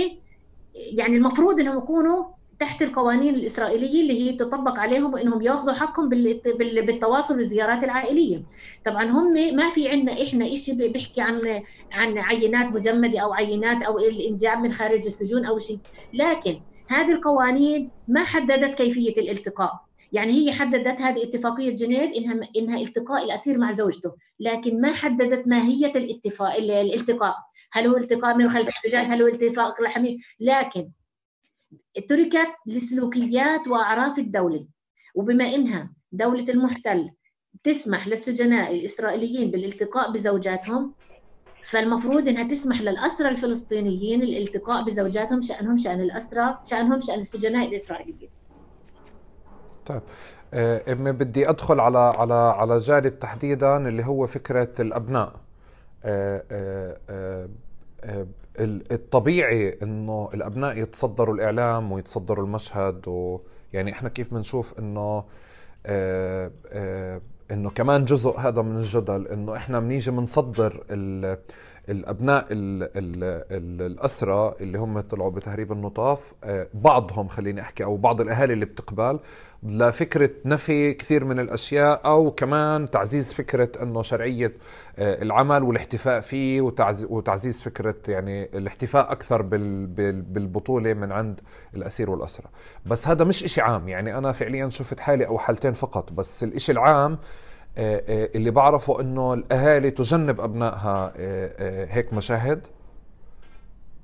[0.74, 2.24] يعني المفروض إنهم يكونوا
[2.60, 6.08] تحت القوانين الإسرائيلية اللي هي تطبق عليهم إنهم ياخذوا حقهم
[6.86, 8.42] بالتواصل والزيارات العائلية.
[8.84, 13.98] طبعا هم ما في عندنا إحنا شيء بيحكي عن عن عينات مجمدة أو عينات أو
[13.98, 15.78] الإنجاب من خارج السجون أو شيء.
[16.12, 19.72] لكن هذه القوانين ما حددت كيفية الالتقاء.
[20.12, 25.48] يعني هي حددت هذه اتفاقية جنيف إنها إنها التقاء الاسير مع زوجته لكن ما حددت
[25.48, 27.34] ماهية الاتفاق الالتقاء.
[27.72, 29.74] هل هو التقاء من خلف الزجاج هل هو التقاء
[30.40, 30.90] لكن
[32.08, 34.66] تركت لسلوكيات وأعراف الدولة
[35.14, 37.10] وبما إنها دولة المحتل
[37.64, 40.94] تسمح للسجناء الإسرائيليين بالالتقاء بزوجاتهم
[41.64, 48.30] فالمفروض إنها تسمح للأسرى الفلسطينيين الالتقاء بزوجاتهم شأنهم شأن الأسرى شأنهم شأن السجناء الإسرائيليين.
[49.86, 50.02] طيب
[50.54, 55.40] آه، امي بدي أدخل على على على جانب تحديدا اللي هو فكرة الأبناء.
[56.04, 56.44] آه،
[57.10, 57.48] آه،
[58.60, 65.24] الطبيعي إنه الأبناء يتصدروا الإعلام ويتصدروا المشهد ويعني إحنا كيف بنشوف إنه
[67.50, 70.84] إنه كمان جزء هذا من الجدل إنه إحنا بنيجي بنصدر
[71.88, 77.96] الأبناء ال ال ال الاسرى اللي هم طلعوا بتهريب النطاف آه، بعضهم خليني أحكي أو
[77.96, 79.20] بعض الأهالي اللي بتقبل
[79.62, 84.52] لفكرة نفي كثير من الأشياء أو كمان تعزيز فكرة إنه شرعية
[84.98, 86.60] آه، العمل والاحتفاء فيه
[87.10, 91.40] وتعزيز فكرة يعني الاحتفاء أكثر بالبطولة من عند
[91.74, 92.46] الأسير والاسرى
[92.86, 96.72] بس هذا مش إشي عام يعني أنا فعليا شفت حالي أو حالتين فقط بس الإشي
[96.72, 97.18] العام
[97.78, 102.66] آه، آه، اللي بعرفه إنه الأهالي تجنب أبنائها آه، هيك مشاهد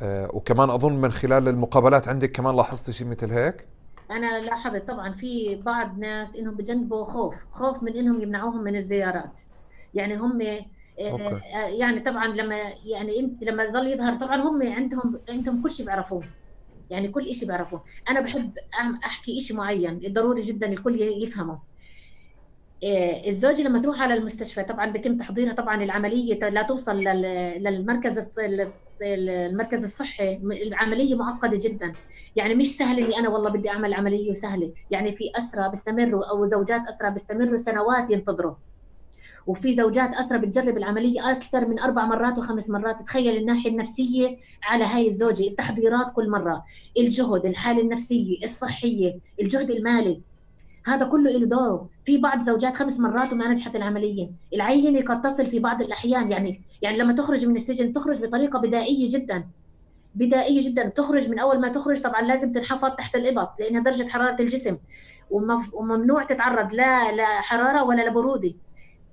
[0.03, 3.67] وكمان أظن من خلال المقابلات عندك كمان لاحظتي شيء مثل هيك؟
[4.11, 9.41] أنا لاحظت طبعا في بعض ناس إنهم بجنبوا خوف خوف من إنهم يمنعوهم من الزيارات.
[9.95, 10.43] يعني هم
[11.01, 11.41] أوكي.
[11.79, 16.23] يعني طبعا لما يعني انت لما يظل يظهر طبعا هم عندهم عندهم كل شيء بيعرفوه.
[16.91, 17.85] يعني كل شيء بيعرفوه.
[18.11, 18.53] أنا بحب
[19.05, 21.59] أحكي شيء شيء ضروري جدا الكل يفهمه.
[22.83, 28.19] إيه، الزوجة لما تروح على المستشفى طبعا بيتم تحضيرها طبعا العملية لا توصل للمركز
[29.03, 31.93] المركز الصحي العملية معقدة جدا.
[32.37, 34.73] يعني مش سهل إني أنا والله بدي أعمل عملية وسهلة.
[34.91, 38.55] يعني في اسرى بيستمروا أو زوجات اسرى بيستمروا سنوات ينتظروا.
[39.47, 42.97] وفي زوجات اسرى بتجرب العملية أكثر من أربع مرات وخمس مرات.
[43.07, 46.65] تخيل الناحية النفسية على هاي الزوجة التحضيرات كل مرة.
[46.99, 50.23] الجهد الحالة النفسية الصحية الجهد المالي.
[50.87, 51.89] هذا كله له دوره.
[52.05, 54.31] في بعض زوجات خمس مرات وما نجحت العملية.
[54.55, 59.09] العينة قد تصل في بعض الأحيان يعني يعني لما تخرج من السجن تخرج بطريقة بدائية
[59.11, 59.45] جدا.
[60.15, 60.89] بدائية جدا.
[60.89, 64.79] تخرج من أول ما تخرج طبعا لازم تنحفظ تحت الإبط لأنها درجة حرارة الجسم.
[65.73, 68.55] وممنوع تتعرض لا لحرارة ولا لبرودة.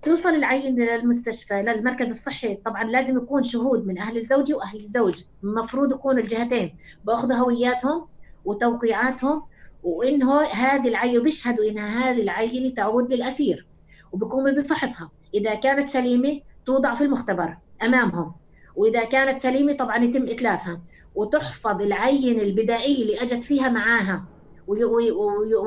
[0.02, 2.56] توصل العينة للمستشفى للمركز الصحي.
[2.56, 5.24] طبعا لازم يكون شهود من أهل الزوجة وأهل الزوج.
[5.44, 6.76] المفروض يكون الجهتين.
[7.06, 8.06] بأخذوا هوياتهم
[8.46, 9.44] وتوقيعاتهم
[9.84, 13.68] وإنه هذه العينة بيشهدوا إنها هذه العينة تعود للأسير
[14.12, 15.12] وبقوموا بفحصها.
[15.34, 18.36] إذا كانت سليمة توضع في المختبر أمامهم
[18.76, 20.82] وإذا كانت سليمة طبعا يتم إتلافها.
[21.16, 24.26] وتحفظ العينة البدائية اللي أجت فيها معاها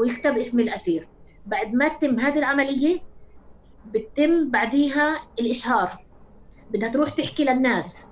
[0.00, 1.09] ويكتب اسم الأسير.
[1.46, 3.00] بعد ما تتم هذه العملية
[3.94, 6.05] بتتم بعديها الإشهار.
[6.70, 8.02] بدها تروح تحكي للناس.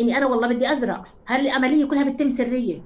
[0.00, 1.04] إني أنا والله بدي أزرع.
[1.26, 2.82] هل العملية كلها بتتم سرية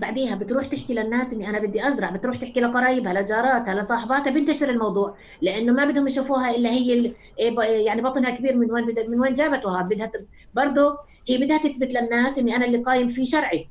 [0.00, 5.16] بعديها بتروح تحكي للناس إني أنا بدي أزرع بتروح تحكي لقرايبها لجاراتها لصاحباتها بنتشر الموضوع
[5.42, 9.82] لأنه ما بدهم يشوفوها إلا هي إيه، يعني بطنها كبير من وين من وين جابتها
[9.82, 10.12] بدها
[10.54, 13.70] برضه هي بدها تثبت للناس إني أنا اللي قايم فيه شرعي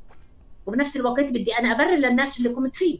[0.66, 3.00] وبنفس الوقت بدي أنا أبرر للناس اللي قمت فيه.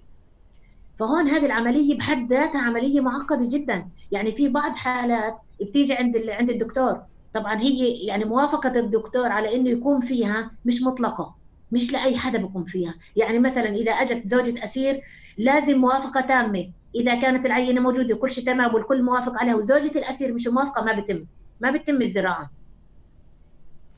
[1.00, 3.90] فهون هذه العملية بحد ذاتها عملية معقدة جدا.
[4.12, 7.02] يعني في بعض حالات بتيجي عند عند الدكتور.
[7.34, 11.39] طبعا هي يعني موافقة الدكتور على إنه يقوم فيها مش مطلقة.
[11.72, 12.96] مش لأي حدا بيقوم فيها.
[13.16, 15.02] يعني مثلا إذا أجت زوجة أسير
[15.38, 16.72] لازم موافقة تامة.
[16.96, 21.00] إذا كانت العينة موجودة وكل شيء تمام والكل موافق عليها وزوجة الأسير مش موافقة ما
[21.00, 21.26] بتم.
[21.62, 22.52] ما بتم الزراعة.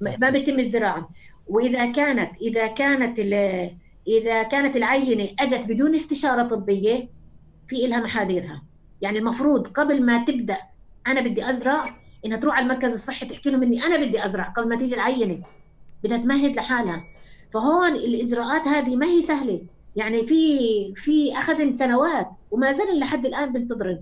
[0.02, 1.10] ما بتم الزراعة.
[1.48, 3.20] وإذا كانت إذا كانت
[4.08, 7.10] إذا كانت العينة أجت بدون استشارة طبية
[7.68, 8.64] في لها محاذيرها.
[9.02, 10.58] يعني المفروض قبل ما تبدأ
[11.08, 14.44] أنا بدي أزرع إنها تروح على المركز الصحي تحكي لهم إني أنا بدي أزرع.
[14.44, 15.44] قبل ما تيجي العينة
[16.04, 17.11] بدها تمهد لحالها.
[17.54, 19.62] فهون الإجراءات هذه ما هي سهلة.
[19.96, 24.00] يعني في في أخذ سنوات وما زال لحد الآن بنتظرن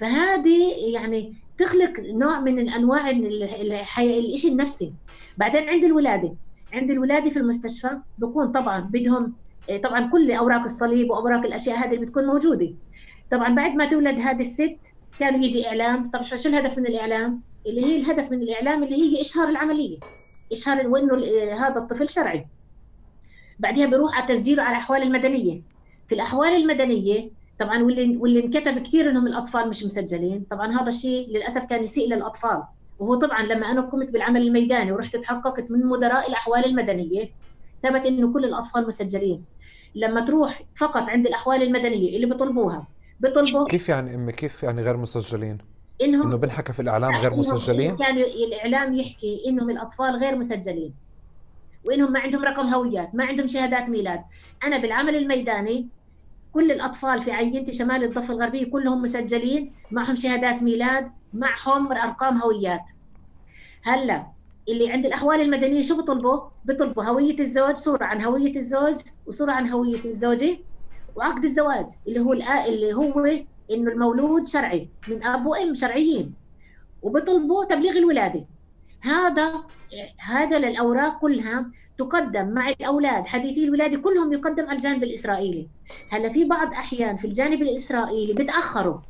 [0.00, 4.92] فهذه يعني تخلق نوع من انواع الشيء النفسي.
[5.36, 6.34] بعدين عند الولادة
[6.72, 9.32] عند الولادة في المستشفى بكون طبعا بدهم
[9.84, 12.70] طبعا كل أوراق الصليب وأوراق الأشياء هذه بتكون موجودة.
[13.30, 14.78] طبعا بعد ما تولد هذه الست
[15.18, 16.10] كان يجي إعلام.
[16.10, 19.98] طبعا شو الهدف من الإعلام؟ اللي هي الهدف من الإعلام اللي هي إشهار العملية.
[20.52, 21.14] إشهار وانه
[21.66, 22.46] هذا الطفل شرعي.
[23.58, 25.62] بعدها بيروح على تسجيله على الأحوال المدنية.
[26.08, 30.46] في الأحوال المدنية طبعا واللي واللي انكتب كثير إنهم الأطفال مش مسجلين.
[30.50, 32.62] طبعا هذا الشيء للأسف كان يسيء للأطفال.
[32.98, 37.30] وهو طبعا لما أنا قمت بالعمل الميداني ورحت تحققت من مدراء الأحوال المدنية
[37.82, 39.44] ثبت إنه كل الأطفال مسجلين.
[39.94, 42.86] لما تروح فقط عند الأحوال المدنية اللي بيطلبوها
[43.20, 45.58] بيطلبوا كيف يعني أمي كيف يعني غير مسجلين؟
[46.02, 50.94] إنهم إنه بنحكى في الإعلام غير مسجلين؟ كان الإعلام يحكي إنهم الأطفال غير مسجلين.
[51.86, 54.20] وإنهم ما عندهم رقم هويات ما عندهم شهادات ميلاد.
[54.64, 55.88] أنا بالعمل الميداني
[56.52, 62.82] كل الأطفال في عينتي شمال الضفة الغربية كلهم مسجلين معهم شهادات ميلاد معهم أرقام هويات.
[63.82, 64.26] هلأ
[64.68, 68.94] اللي عند الأحوال المدنية شو بيطلبوا بيطلبوا هوية الزوج صورة عن هوية الزوج
[69.26, 70.58] وصورة عن هوية الزوجة
[71.16, 72.32] وعقد الزواج اللي هو
[72.68, 73.26] اللي هو
[73.70, 76.34] إنه المولود شرعي من أب وأم شرعيين.
[77.02, 78.46] وبيطلبوا تبليغ الولادة.
[79.02, 79.64] هذا
[80.20, 83.26] هذا للأوراق كلها تقدم مع الأولاد.
[83.26, 85.68] حديثي الولاده كلهم يقدم على الجانب الإسرائيلي.
[86.10, 89.00] هلا في بعض أحيان في الجانب الإسرائيلي بتأخروا.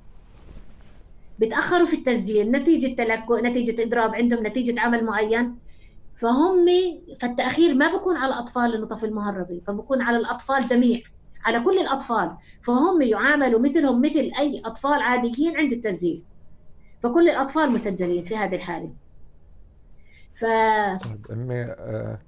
[1.38, 5.59] بتأخروا في التسجيل نتيجة تلكؤ نتيجة إضراب عندهم نتيجة عمل معين.
[6.20, 6.66] فهم
[7.20, 11.01] فالتأخير ما بكون على الأطفال انه طفل مهربي فبكون على الأطفال جميع
[11.44, 12.37] على كل الأطفال.
[12.66, 16.27] فهم يعاملوا مثلهم مثل أي أطفال عاديين عند التسجيل.
[17.03, 19.05] فكل الأطفال مسجلين في هذه الحالة.
[20.37, 20.44] ف
[21.05, 22.18] طيب امي آه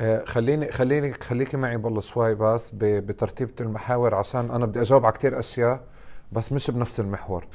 [0.00, 5.14] آه خليني خليني خليكي معي بالله شوي بس بترتيب المحاور عشان أنا بدي أجاوب على
[5.14, 5.80] كثير أشياء
[6.32, 7.46] بس مش بنفس المحور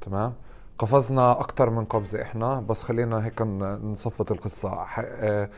[0.00, 0.34] تمام؟
[0.78, 4.68] قفزنا أكثر من قفزة إحنا بس خلينا هيك نصفط القصة.
[4.72, 5.48] آه، آه،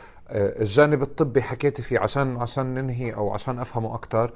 [0.63, 4.33] الجانب الطبي حكيتي فيه عشان عشان ننهي أو عشان أفهمه أكثر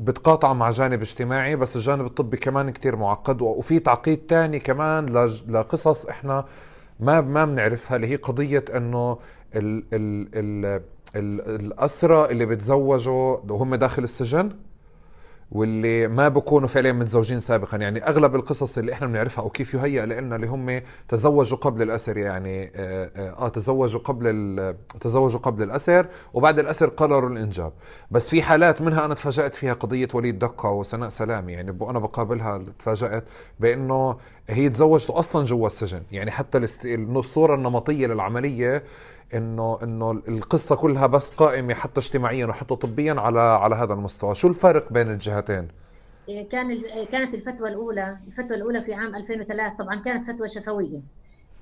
[0.00, 5.06] بتقاطع مع جانب اجتماعي بس الجانب الطبي كمان كتير معقد وفي تعقيد تاني كمان
[5.48, 6.44] لقصص إحنا
[7.00, 9.18] ما ما بنعرفها اللي هي قضية إنه
[9.56, 10.80] ال ال ال
[12.30, 14.50] اللي بتزوجوا وهم داخل السجن؟
[15.54, 17.76] واللي ما بكونوا فعليا متزوجين سابقا.
[17.76, 22.16] يعني أغلب القصص اللي إحنا بنعرفها أو كيف يهيأ لنا اللي هم تزوجوا قبل الأسر
[22.16, 27.72] يعني آه, آه تزوجوا قبل تزوجوا قبل الأسر وبعد الأسر قرروا الإنجاب.
[28.10, 32.62] بس في حالات منها أنا تفاجأت فيها قضية وليد دقة وسناء سلامي يعني أنا بقابلها
[32.78, 33.24] تفاجأت
[33.60, 34.16] بأنه
[34.48, 36.02] هي تزوجت أصلا جوا السجن.
[36.12, 38.84] يعني حتى الصورة النمطية للعملية
[39.34, 44.34] إنه إنه القصة كلها بس قائمة حتى اجتماعيا وحتى طبيا على على هذا المستوى.
[44.34, 45.68] شو الفرق بين الجهتين؟
[46.28, 46.82] إيه، كان
[47.12, 51.00] كانت الفتوى الأولى الفتوى الأولى في عام 2003 طبعا كانت فتوى شفوية.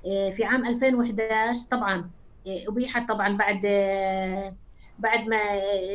[0.05, 2.11] إيه، في عام 2011 طبعا
[2.47, 3.61] إيه، أبيحت طبعا بعد
[4.99, 5.37] بعد ما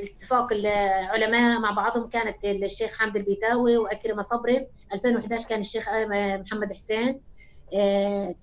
[0.03, 4.67] اتفاق العلماء مع بعضهم كانت الشيخ حامد البيتاوي واكرمه صبري.
[4.93, 7.19] 2011 كان الشيخ محمد حسين.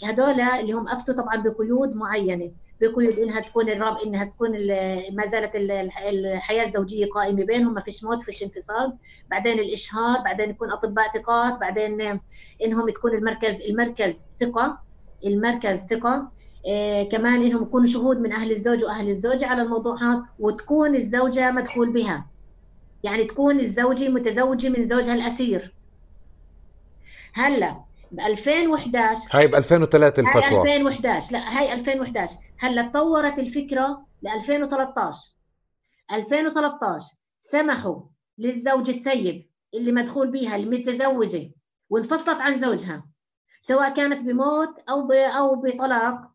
[0.04, 2.50] هذول اللي هم أفتوا طبعا بقيود معينة.
[2.80, 4.50] بقيود إنها تكون الراب إنها تكون
[5.12, 8.92] ما زالت الحياة الزوجية قائمة بينهم ما فيش موت فيش انفصال.
[9.30, 12.20] بعدين الاشهار بعدين يكون أطباء ثقات بعدين
[12.64, 14.78] إنهم تكون المركز المركز ثقة
[15.26, 16.30] المركز ثقة.
[16.66, 21.50] إيه كمان إنهم يكونوا شهود من أهل الزوج وأهل الزوجة على الموضوع هذا وتكون الزوجة
[21.50, 22.26] مدخول بها.
[23.02, 25.74] يعني تكون الزوجة متزوجة من زوجها الأسير.
[27.32, 27.83] هلأ
[28.14, 34.28] ب 2011 هاي ب 2003 الفتوى هاي 2011 لا هاي 2011 هلا تطورت الفكرة ل
[34.28, 35.34] 2013
[36.12, 37.06] 2013
[37.40, 38.00] سمحوا
[38.38, 41.50] للزوج الثيب اللي مدخول بها المتزوجة
[41.90, 43.14] وانفصلت عن زوجها
[43.68, 46.30] سواء كانت بموت أو أو بطلاق.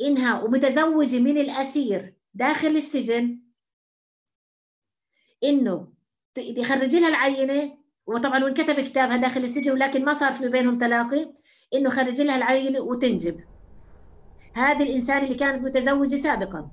[0.00, 3.40] إنها ومتزوجة من الأسير داخل السجن.
[5.44, 5.92] إنه
[6.38, 7.78] يخرج لها العينة
[8.10, 11.32] وطبعا وانكتب كتابها داخل السجن ولكن ما صار في بينهم تلاقي
[11.74, 13.40] إنه خرج لها العينه وتنجب.
[14.54, 16.70] هذه الإنسان اللي كانت متزوجة سابقا.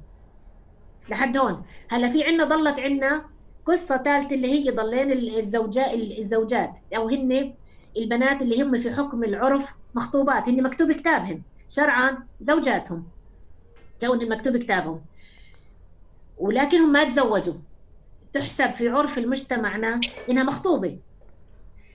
[1.10, 1.66] لحد هون.
[1.90, 3.26] هلأ في عندنا ضلت عندنا
[3.66, 6.72] قصة ثالثة اللي هي ضلين الزوجات الزوجات.
[6.96, 7.54] أو هن
[7.98, 10.50] البنات اللي هم في حكم العرف مخطوبات.
[10.50, 13.12] هن مكتوب كتابهن شرعا زوجاتهم.
[14.02, 15.02] كون مكتوب كتابهم.
[16.38, 17.54] ولكنهم ما تزوجوا.
[18.34, 21.00] تحسب في عرف المجتمعنا إنها مخطوبة.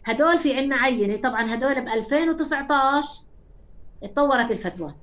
[0.05, 1.16] هدول في عنا عينة.
[1.16, 3.09] طبعا هدول ب 2019
[4.03, 4.94] اتطورت الفتوى.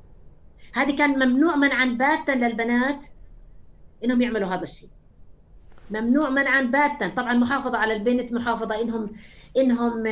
[0.74, 3.06] هذه كان ممنوع منعا باتا للبنات
[4.04, 4.89] إنهم يعملوا هذا الشيء.
[5.91, 7.08] ممنوع منعا باتا.
[7.08, 9.10] طبعا محافظة على البنت محافظة إنهم
[9.58, 10.08] إنهم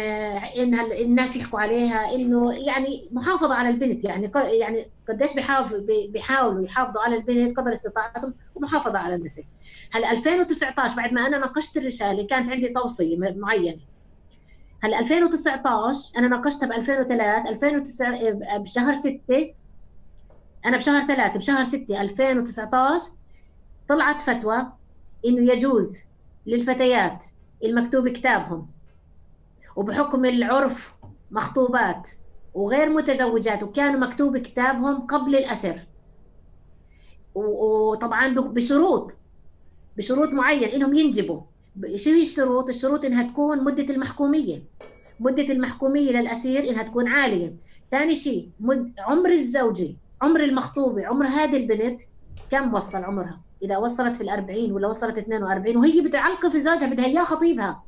[0.57, 4.05] انها الناس يحكوا عليها إنه يعني محافظة على البنت.
[4.05, 5.33] يعني يعني قديش
[6.09, 9.43] بيحاولوا يحافظوا على البنت قدر استطاعتهم ومحافظة على النسل
[9.91, 13.79] هلا 2019 بعد ما أنا ناقشت الرسالة كانت عندي توصية معينة.
[14.83, 19.53] هلا 2019 أنا ناقشتها ب 2003 2009 بشهر 6
[20.65, 23.11] أنا بشهر 3 بشهر 6 2019
[23.89, 24.71] طلعت فتوى
[25.25, 25.99] إنه يجوز
[26.45, 27.25] للفتيات
[27.63, 28.67] المكتوب كتابهم
[29.75, 30.93] وبحكم العرف
[31.31, 32.09] مخطوبات
[32.53, 35.79] وغير متزوجات وكانوا مكتوب كتابهم قبل الأسر.
[37.35, 39.13] وطبعا بشروط
[39.97, 41.41] بشروط معين إنهم ينجبوا.
[41.95, 44.63] شو هي الشروط؟ الشروط إنها تكون مدة المحكومية.
[45.19, 47.53] مدة المحكومية للأسير إنها تكون عالية.
[47.91, 48.93] ثاني شيء مد...
[48.99, 52.01] عمر الزوجة عمر المخطوبة عمر هذه البنت
[52.51, 57.05] كم وصل عمرها؟ إذا وصلت في الأربعين ولا وصلت 42 وهي بتعلق في زوجها بدها
[57.05, 57.83] إياه خطيبها.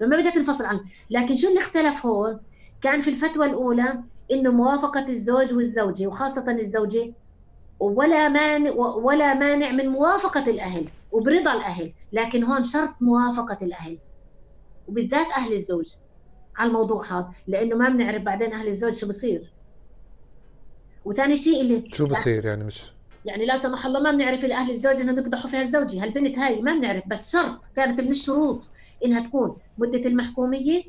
[0.00, 0.80] فما بدها تنفصل عنه.
[1.10, 2.40] لكن شو اللي اختلف هون
[2.80, 7.12] كان في الفتوى الأولى إنه موافقة الزوج والزوجة وخاصة الزوجة
[7.80, 8.70] ولا مانع
[9.02, 10.88] ولا مانع من موافقة الأهل.
[11.12, 13.98] وبرضا الأهل لكن هون شرط موافقة الأهل
[14.88, 15.86] وبالذات أهل الزوج
[16.56, 19.52] على الموضوع هذا لأنه ما بنعرف بعدين أهل الزوج شو بصير.
[21.04, 22.92] وثاني شيء اللي شو بصير يعني مش؟
[23.24, 26.74] يعني لا سمح الله ما بنعرف الاهل الزوج إنهم يقدحوا فيها الزوجة هالبنت هاي ما
[26.74, 28.68] بنعرف بس شرط كانت من الشروط
[29.04, 30.82] إنها تكون مدة المحكومية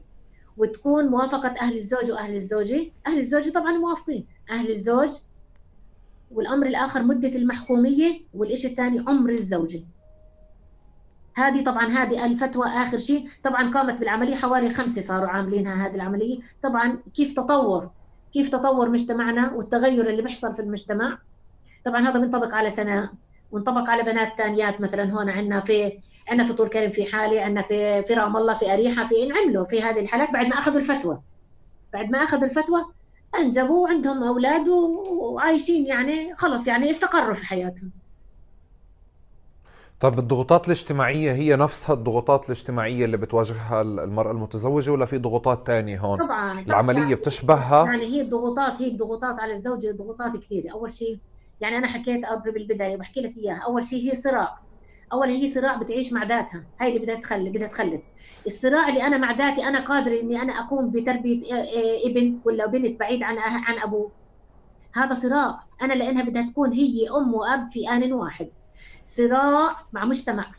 [0.58, 2.92] وتكون موافقة أهل الزوج وأهل الزوجة.
[3.08, 4.26] أهل الزوجه طبعا موافقين.
[4.50, 5.10] أهل الزوج
[6.32, 9.84] والأمر الآخر مدة المحكومية والشيء الثاني عمر الزوجة.
[11.48, 13.30] هذه طبعا هذه الفتوى آخر شيء.
[13.44, 16.40] طبعا قامت بالعملية حوالي خمسة صاروا عاملينها هذه العملية.
[16.64, 17.90] طبعا كيف تطور؟
[18.34, 21.18] كيف تطور مجتمعنا والتغير اللي بيحصل في المجتمع؟
[21.86, 23.10] طبعا هذا بينطبق على سناء
[23.52, 25.30] وانطبق على بنات ثانيات مثلا هون.
[25.30, 29.08] عندنا في عندنا في طول كريم في حالي عندنا في في رام الله في أريحة
[29.08, 31.22] في انعملوا في هذه الحالات بعد ما أخذوا الفتوى.
[31.94, 32.86] بعد ما أخذوا الفتوى
[33.40, 37.92] أنجبوا وعندهم أولاد وعايشين يعني خلص يعني استقروا في حياتهم.
[40.00, 46.00] طب الضغوطات الاجتماعية هي نفسها الضغوطات الاجتماعية اللي بتواجهها المرأة المتزوجة ولا في ضغوطات تانية
[46.00, 51.20] هون؟ طبعا العملية بتشبهها؟ يعني هي الضغوطات هي الضغوطات على الزوجة ضغوطات كثيرة، أول شيء
[51.62, 54.58] يعني أنا حكيت بالبداية بحكي لك إياها، أول شيء هي صراع.
[55.14, 58.02] أول هي صراع بتعيش مع ذاتها، هاي اللي بدها تخلي بدها تخلف،
[58.48, 61.42] الصراع اللي أنا مع ذاتي أنا قادرة إني أنا أقوم بتربية
[62.06, 64.12] ابن ولا بنت بعيد عن عن أبوه.
[64.94, 68.50] هذا صراع، أنا لأنها بدها تكون هي أم وأب في آن واحد.
[69.16, 70.52] صراع مع مجتمع.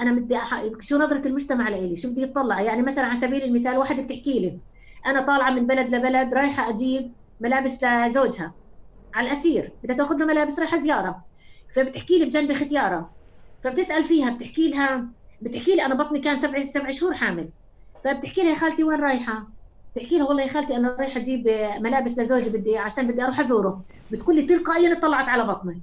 [0.00, 0.62] أنا بدي أح...
[0.80, 4.60] شو نظرة المجتمع لإلي؟ شو بدي يطلع؟ يعني مثلا على سبيل المثال واحدة بتحكي لي
[5.06, 8.54] أنا طالعة من بلد لبلد رايحة أجيب ملابس لزوجها.
[9.14, 11.24] على الأسير بدها تأخذ له ملابس رايحة زيارة.
[11.74, 13.10] فبتحكي لي بجنب ختيارة.
[13.64, 15.08] فبتسأل فيها بتحكي لها
[15.42, 17.52] بتحكي لي أنا بطني كان سبع سبع شهور حامل.
[18.04, 19.48] فبتحكي لها يا خالتي وين رايحة؟
[19.92, 21.48] بتحكي لها والله يا خالتي أنا رايحة أجيب
[21.80, 23.84] ملابس لزوجي بدي عشان بدي أروح أزوره.
[24.10, 25.82] بتقول لي تلقائيا اطلعت على بطني.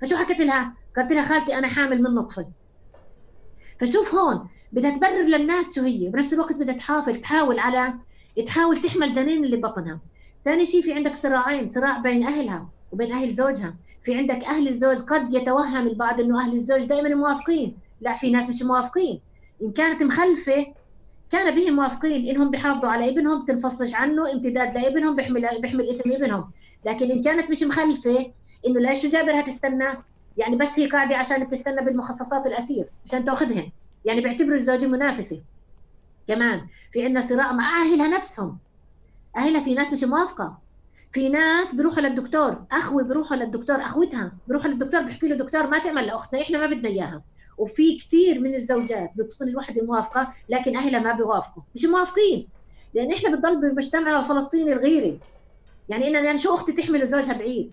[0.00, 2.46] فشو حكيت لها؟ قلت لها خالتي أنا حامل من نطفه
[3.80, 6.08] فشوف هون بدها تبرر للناس شو هي.
[6.10, 7.94] بنفس الوقت بدها تحاول تحاول على
[8.46, 10.00] تحاول تحمل الجنين اللي ببطنها
[10.44, 13.74] ثاني شيء في عندك صراعين صراع بين أهلها وبين أهل زوجها.
[14.02, 17.76] في عندك أهل الزوج قد يتوهم البعض إنه أهل الزوج دائما موافقين.
[18.00, 19.20] لا في ناس مش موافقين.
[19.62, 20.66] إن كانت مخلفة
[21.32, 22.28] كان بهم موافقين.
[22.28, 26.50] إنهم بيحافظوا على ابنهم بتنفصلش عنه امتداد لابنهم بيحمل بيحمل اسم ابنهم.
[26.86, 28.32] لكن إن كانت مش مخلفة
[28.66, 29.84] إنه ليش جابرها تستنى؟
[30.36, 33.70] يعني بس هي قاعدة عشان تستنى بالمخصصات الأسير عشان تاخذهن
[34.04, 35.42] يعني بيعتبروا الزوجة منافسة.
[36.28, 38.58] كمان في عندنا صراع مع أهلها نفسهم.
[39.36, 40.58] أهلها في ناس مش موافقة.
[41.12, 42.64] في ناس بيروحوا للدكتور.
[42.72, 46.88] أخوي بيروحوا للدكتور أخوتها بيروحوا للدكتور بيحكي له دكتور ما تعمل لأختنا إحنا ما بدنا
[46.88, 47.22] إياها.
[47.58, 51.62] وفي كثير من الزوجات بتكون الوحدة موافقة لكن أهلها ما بيوافقوا.
[51.74, 52.48] مش موافقين.
[52.94, 55.22] لأن إحنا بنضل بمجتمعنا الفلسطيني الغيري.
[55.88, 57.72] يعني أنا يعني شو أختي تحمل زوجها بعيد؟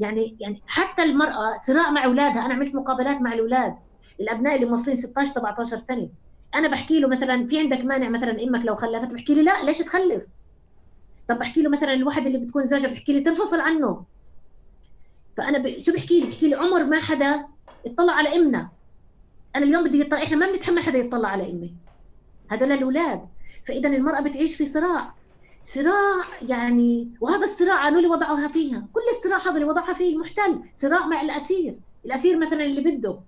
[0.00, 3.74] يعني يعني حتى المرأة صراع مع أولادها أنا عملت مقابلات مع الأولاد
[4.20, 6.08] الأبناء اللي موصلين 16 17 سنة.
[6.54, 9.78] أنا بحكي له مثلا في عندك مانع مثلا أمك لو خلفت بحكي لي لا ليش
[9.78, 10.22] تخلف؟
[11.28, 14.04] طب بحكي له مثلا الواحد اللي بتكون زوجها بتحكي لي تنفصل عنه.
[15.36, 15.80] فأنا ب...
[15.80, 17.46] شو بحكي لي؟ بحكي لي عمر ما حدا
[17.86, 18.68] اطلع على إمنا.
[19.56, 21.74] أنا اليوم بدي يطلع إحنا ما بنتحمل حدا يطلع على إمي.
[22.48, 23.28] هذول الأولاد.
[23.66, 25.14] فاذا المرأة بتعيش في صراع.
[25.64, 28.88] صراع يعني وهذا الصراع قالوا لي وضعوها فيها.
[28.92, 31.80] كل الصراع هذا اللي وضعها فيه المحتل صراع مع الأسير.
[32.06, 33.20] الأسير مثلا اللي بده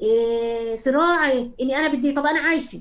[0.00, 2.80] إيه صراع إني أنا بدي طب أنا عايشة.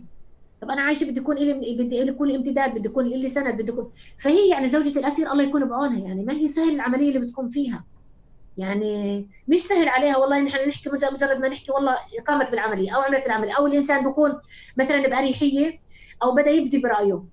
[0.62, 3.72] طب أنا عايشة بدي يكون لي بدي يكون لي امتداد بدي يكون لي سند بدي
[3.72, 3.92] يكون.
[4.20, 6.00] فهي يعني زوجة الأسير الله يكون بعونها.
[6.00, 7.86] يعني ما هي سهل العملية اللي بتكون فيها.
[8.58, 13.26] يعني مش سهل عليها والله نحن نحكي مجرد ما نحكي والله قامت بالعملية أو عملت
[13.26, 13.54] العملية.
[13.58, 14.42] أو الإنسان بيكون
[14.78, 15.80] مثلا بأريحية
[16.24, 17.24] أو بدأ يبدي برأيه.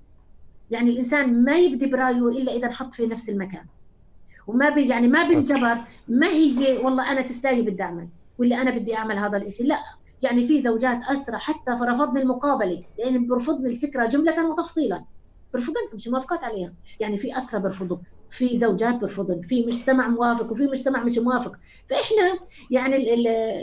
[0.70, 3.64] يعني الإنسان ما يبدي برأيه إلا إذا انحط في نفس المكان.
[4.46, 5.76] وما بي يعني ما بنجبر
[6.08, 8.08] ما هي والله أنا تستاهل بدي اعمل
[8.38, 9.78] ولا أنا بدي أعمل هذا الشيء لا
[10.22, 15.04] يعني في زوجات اسرى حتى فرفضني المقابلة لأن برفضني الفكرة جملة وتفصيلا.
[15.54, 16.72] برفضن؟ مش موافقات عليها.
[17.00, 17.96] يعني في اسرى برفضوا
[18.30, 21.56] في زوجات برفضن في مجتمع موافق وفي مجتمع مش موافق.
[21.90, 23.14] فإحنا يعني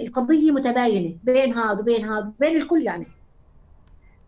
[0.08, 3.08] القضية متباينة بين هذا وبين هذا بين الكل يعني.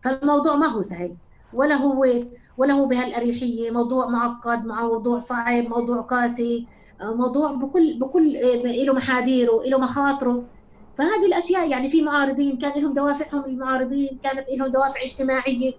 [0.04, 1.16] فالموضوع ما هو سهل
[1.52, 2.04] ولا هو
[2.60, 6.68] ولا هو بهالأريحية موضوع معقد موضوع صعب موضوع قاسي
[7.02, 8.32] موضوع بكل بكل
[8.86, 10.50] له محاذيره له مخاطره
[10.98, 15.72] فهذه الأشياء يعني في معارضين كان لهم دوافعهم المعارضين كانت لهم دوافع اجتماعية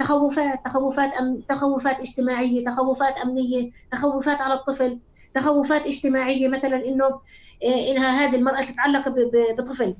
[0.00, 1.42] تخوفات تخوفات أم...
[1.48, 5.00] تخوفات اجتماعية تخوفات أمنية تخوفات على الطفل
[5.34, 7.20] تخوفات اجتماعية مثلا إنه
[7.62, 9.08] إيه، إنها هذه المرأة تتعلق.
[9.58, 9.96] بطفل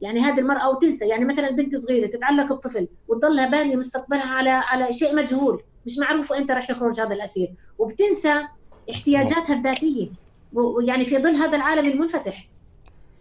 [0.00, 4.92] يعني هذه المرأة وتنسى يعني مثلا بنت صغيرة تتعلق بطفل وتضلها بانية مستقبلها على على
[4.92, 7.48] شيء مجهول مش معروف إمتى راح يخرج هذا الأسير.
[7.78, 8.42] وبتنسى
[8.90, 10.08] احتياجاتها الذاتية
[10.52, 12.48] ويعني في ظل هذا العالم المنفتح.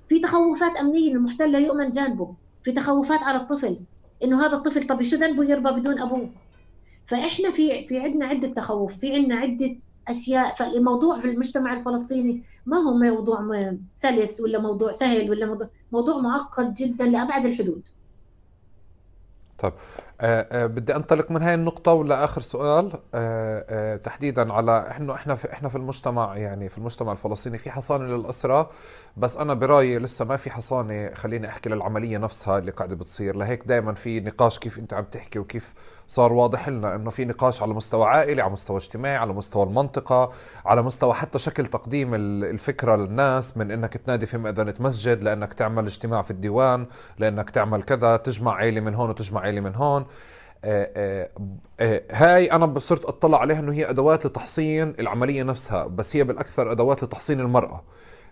[0.09, 2.35] في تخوفات أمنية المحتل لا يؤمن جانبه.
[2.63, 3.79] في تخوفات على الطفل
[4.23, 6.29] إنه هذا الطفل طب شو ذنبه؟ يربى بدون أبوه.
[7.05, 9.75] فإحنا في في عندنا عدة تخوف في عندنا عدة
[10.07, 10.55] أشياء.
[10.55, 13.41] فالموضوع في المجتمع الفلسطيني ما هو موضوع
[13.93, 17.87] سلس ولا موضوع سهل ولا موضوع, موضوع معقد جدا لأبعد الحدود.
[19.63, 19.73] أه
[20.53, 22.91] بدي أنطلق من هاي النقطة ولا آخر سؤال.
[23.13, 28.05] أه تحديدا على إحنا إحنا في إحنا في المجتمع يعني في المجتمع الفلسطيني في حصانة
[28.05, 28.69] للأسرى
[29.17, 33.35] بس أنا برأيي لسه ما في حصانة خليني أحكي للعملية نفسها اللي قاعدة بتصير.
[33.35, 35.73] لهيك دائما في نقاش كيف أنت عم تحكي وكيف
[36.07, 40.29] صار واضح لنا إنه في نقاش على مستوى عائلي على مستوى اجتماعي على مستوى المنطقة
[40.65, 45.85] على مستوى حتى شكل تقديم الفكرة للناس من إنك تنادي في مأذنة مسجد لأنك تعمل
[45.85, 46.87] اجتماع في الديوان
[47.19, 50.04] لأنك تعمل كذا تجمع عائلة من هون وتجمع عائلة من هون.
[50.63, 51.29] آه، آه،
[51.79, 56.71] آه، هاي أنا صرت أطلع عليها إنه هي أدوات لتحصين العملية نفسها بس هي بالأكثر
[56.71, 57.83] أدوات لتحصين المرأة.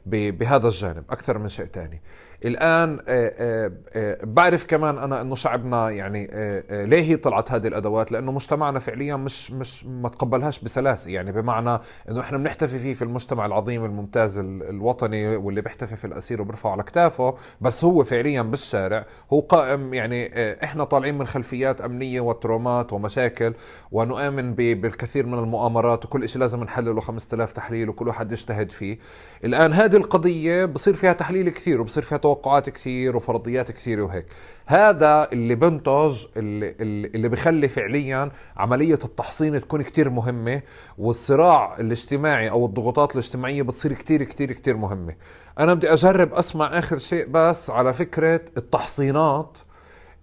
[0.06, 2.02] بهذا الجانب أكثر من شيء ثاني
[2.46, 6.30] الآن آه، آه، آه، بعرف كمان أنا إنه شعبنا يعني
[6.72, 11.12] ليه هي طلعت هذه الأدوات؟ لأنه مجتمعنا فعليا مش مش ما تقبلهاش بسلاسة.
[11.12, 11.80] يعني بمعنى
[12.10, 16.84] إنه إحنا بنحتفي فيه في المجتمع العظيم الممتاز الوطني واللي بيحتفي في الأسير وبرفعه على
[16.84, 20.32] كتافه بس هو فعليا بالشارع هو قائم يعني
[20.64, 23.54] إحنا طالعين من خلفيات أمنية وترومات ومشاكل
[23.92, 28.98] ونؤمن بالكثير من المؤامرات وكل شيء لازم نحلله 5000 تحليل وكل واحد يجتهد فيه.
[29.44, 34.26] الآن هذه هذه القضية بصير فيها تحليل كثير وبصير فيها توقعات كثير وفرضيات كثيره وهيك.
[34.66, 36.76] هذا اللي بنتج اللي,
[37.16, 40.62] اللي بخلي فعليا عملية التحصين تكون كثير مهمة
[40.98, 45.16] والصراع الاجتماعي أو الضغوطات الاجتماعية بتصير كثير كثير كثير مهمة.
[45.60, 49.58] أنا بدي أجرب أسمع آخر شيء بس على فكرة التحصينات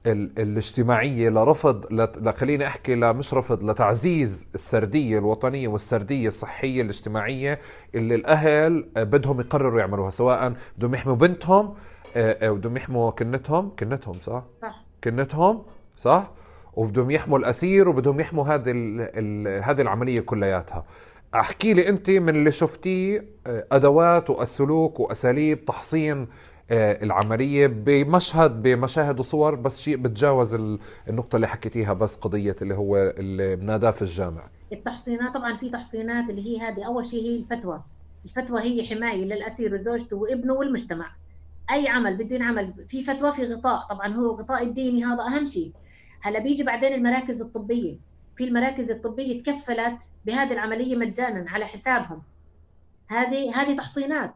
[0.06, 1.84] الاجتماعية لرفض
[2.30, 7.58] خليني أحكي مش رفض لتعزيز السردية الوطنية والسردية الصحية الاجتماعية
[7.94, 11.74] اللي الأهل بدهم يقرروا يعملوها سواء بدهم يحموا بنتهم
[12.16, 15.62] آه، أو بدهم يحموا كنتهم كنتهم صح؟ صح كنتهم
[15.96, 16.32] صح؟
[16.74, 18.70] وبدهم يحموا الأسير وبدهم يحموا هذه
[19.64, 20.84] هذه العملية كلياتها
[21.34, 26.28] أحكي لي أنت من اللي شفتيه آه، أدوات والسلوك وأساليب تحصين آه،
[26.72, 30.54] العملية بمشهد بمشاهد وصور بس شيء بتجاوز
[31.08, 34.48] النقطة اللي حكيتيها بس قضية اللي هو اللي بناداه في الجامع.
[34.72, 36.86] التحصينات طبعا في تحصينات اللي هي هذه.
[36.86, 37.82] أول شيء هي الفتوى.
[38.24, 41.12] الفتوى هي حماية للأسير وزوجته وابنه والمجتمع.
[41.70, 43.86] أي عمل بده ينعمل في فتوى في غطاء.
[43.90, 45.72] طبعا هو غطاء الديني هذا أهم شيء.
[46.20, 47.96] هلا بيجي بعدين المراكز الطبية.
[48.36, 52.22] في المراكز الطبية تكفلت بهذه العملية مجانا على حسابهم.
[53.08, 54.34] هذه هذه تحصينات.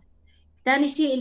[0.64, 1.14] ثاني شيء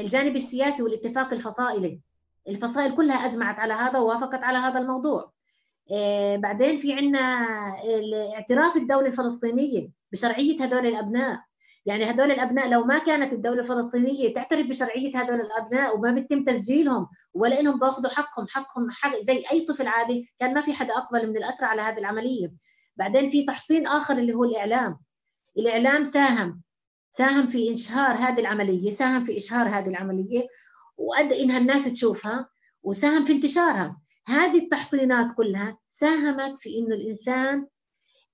[0.00, 2.00] الجانب السياسي والاتفاق الفصائلي.
[2.48, 5.32] الفصائل كلها أجمعت على هذا ووافقت على هذا الموضوع.
[5.92, 7.46] آه، بعدين في عندنا
[8.34, 11.40] اعتراف الدولة الفلسطينية بشرعية هذول الأبناء.
[11.86, 17.08] يعني هذول الأبناء لو ما كانت الدولة الفلسطينية تعترف بشرعية هذول الأبناء وما بيتم تسجيلهم
[17.34, 21.28] ولا انهم بأخذوا حقهم حقهم حق زي أي طفل عادي كان ما في حدا أقبل
[21.28, 22.52] من الأسرى على هذه العملية.
[22.96, 24.98] بعدين في تحصين آخر اللي هو الإعلام.
[25.58, 26.62] الإعلام ساهم.
[27.18, 30.46] ساهم في إشهار هذه العملية ساهم في إشهار هذه العملية
[30.96, 32.48] وأدى إنها الناس تشوفها
[32.82, 34.00] وساهم في انتشارها.
[34.26, 37.66] هذه التحصينات كلها ساهمت في إنه الإنسان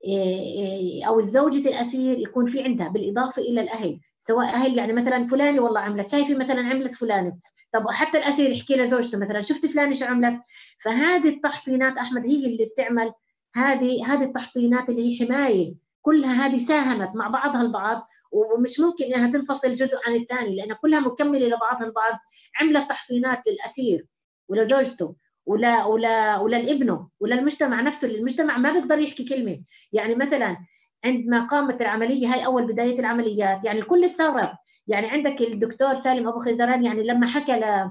[0.05, 4.01] إيه، إيه، أو الزوجة الأسير يكون في عندها بالإضافة إلى الأهل.
[4.29, 7.39] سواء أهل يعني مثلا فلانة والله عملت شايفة مثلا عملت فلانة
[7.73, 10.41] طب حتى الأسير يحكي لزوجته مثلا شفت فلانة شو عملت؟
[10.85, 13.13] فهذه التحصينات أحمد هي اللي بتعمل
[13.55, 15.75] هذه هذه التحصينات اللي هي حماية.
[16.03, 21.01] كلها هذه ساهمت مع بعضها البعض ومش ممكن إنها تنفصل جزء عن الثاني لأنها كلها
[21.01, 22.19] مكملة لبعضها البعض
[22.61, 24.07] عملت تحصينات للأسير
[24.49, 25.17] ولزوجته
[25.47, 29.61] ولا ولا وللابنه وللمجتمع نفسه المجتمع ما بيقدر يحكي كلمة.
[29.93, 30.57] يعني مثلا
[31.05, 34.51] عندما قامت العملية هاي أول بداية العمليات يعني الكل استغرب
[34.87, 37.91] يعني عندك الدكتور سالم أبو خيزران يعني لما حكى ل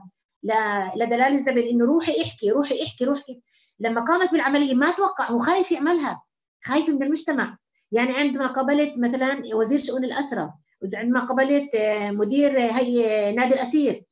[0.96, 3.42] لدلال الزبير إنه روحي احكي روحي احكي روحي
[3.80, 6.24] لما قامت بالعملية ما توقع هو خايف يعملها
[6.64, 7.58] خايف من المجتمع.
[7.92, 10.54] يعني عندما قبلت مثلا وزير شؤون الاسرى
[10.94, 14.04] عندما قبلت آه، مدير هي نادي الأسير.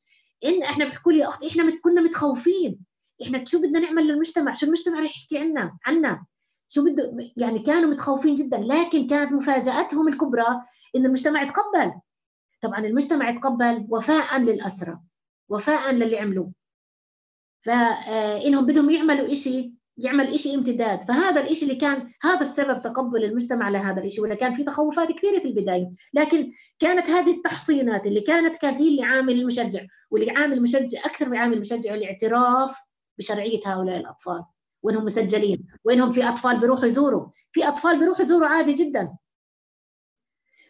[0.46, 2.80] إن إحنا بيحكوا لي أختي إحنا كنا متخوفين.
[3.24, 6.26] إحنا شو بدنا نعمل للمجتمع؟ شو المجتمع رح يحكي عنا؟ عنا.
[6.70, 10.62] شو بده؟ يعني كانوا متخوفين جدا لكن كانت مفاجأتهم الكبرى
[10.96, 11.94] إن المجتمع تقبل
[12.62, 15.00] طبعا المجتمع تقبل وفاء للاسرى
[15.50, 16.52] وفاء للي عملوه.
[17.62, 21.02] فانهم آه، بدهم يعملوا شيء يعمل إشي امتداد.
[21.02, 25.40] فهذا الإشي اللي كان هذا السبب تقبل المجتمع لهذا الإشي ولا كان في تخوفات كثيرة
[25.40, 25.90] في البداية.
[26.14, 29.82] لكن كانت هذه التحصينات اللي كانت كانت هي اللي عامل المشجع
[30.12, 32.78] واللي عامل المشجع أكثر من عامل المشجع الاعتراف
[33.18, 34.44] بشرعية هؤلاء الأطفال.
[34.84, 37.28] وإنهم مسجلين وإنهم في أطفال بيروحوا يزوروا.
[37.52, 39.18] في أطفال بيروحوا يزوروا عادي جدا.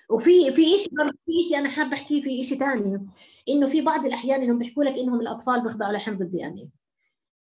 [0.10, 0.90] وفي في شيء
[1.26, 3.08] في شيء أنا حابه أحكيه في شيء ثاني
[3.50, 6.70] إنه في بعض الأحيان إنهم بيحكوا لك إنهم الأطفال بيخضعوا لحمض الدي إن اي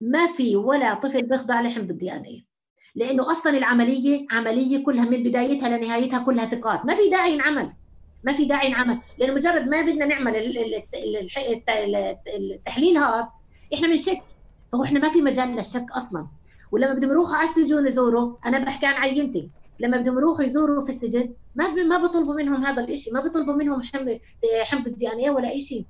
[0.04, 2.46] ما في ولا طفل بيخضع لحمض اي
[2.96, 6.86] لأنه أصلا العملية عملية كلها من بدايتها لنهايتها كلها ثقات.
[6.86, 7.74] ما في داعي ينعمل.
[8.24, 9.00] ما في داعي ينعمل.
[9.18, 10.36] لأنه مجرد ما بدنا نعمل
[12.36, 13.30] التحليل هذا
[13.74, 14.22] إحنا بنشك
[14.72, 16.28] فهو إحنا ما في مجال للشك أصلا.
[16.72, 19.50] ولما بدهم يروحوا على السجون يزوروا أنا بحكي عن عينتي.
[19.80, 23.82] لما بدهم يروحوا يزوروا في السجن ما ما بيطلبوا منهم هذا الشيء ما بيطلبوا منهم
[24.64, 25.86] حمض الدي إن اي ولا شيء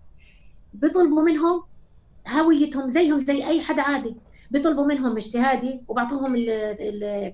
[0.74, 1.64] بيطلبوا منهم
[2.28, 4.16] هويتهم زيهم زي أي حدا عادي.
[4.52, 6.36] بيطلبوا منهم الشهادة وبعطوهم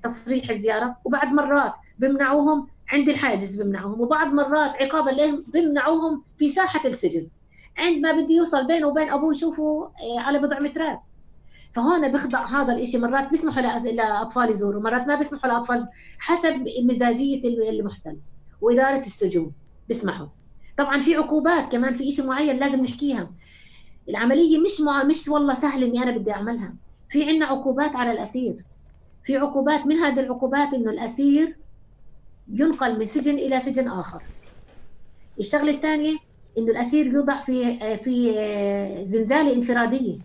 [0.04, 6.88] تصريح الزيارة وبعد مرات بمنعوهم عند الحاجز بمنعوهم وبعض مرات عقابا لهم بمنعوهم في ساحة
[6.88, 7.28] السجن.
[7.78, 11.00] عندما بده يوصل بينه وبين أبوه يشوفوا آه، على بضع مترات.
[11.74, 13.62] فهون بيخضع هذا الشيء مرات بيسمحوا
[13.92, 15.88] لأطفال يزوروا مرات ما بيسمحوا لأطفال
[16.20, 18.18] حسب مزاجية المحتل
[18.62, 19.52] وإدارة السجون.
[19.88, 20.28] بيسمحوا.
[20.78, 23.32] طبعا في عقوبات كمان في شيء معين لازم نحكيها.
[24.10, 26.74] العملية مش مع مش والله سهل إني أنا بدي أعملها.
[27.10, 28.56] في عندنا عقوبات على الأسير.
[29.24, 31.58] في عقوبات من هذه العقوبات إنه الأسير
[32.48, 34.22] ينقل من سجن إلى سجن آخر.
[35.40, 36.18] الشغلة الثانية
[36.58, 38.34] إنه الأسير يوضع في في
[39.06, 40.20] زنزانة انفرادية.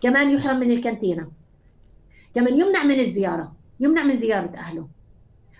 [0.00, 1.30] كمان يحرم من الكانتينة.
[2.34, 3.56] كمان يمنع من الزيارة.
[3.80, 4.88] يمنع من زيارة أهله.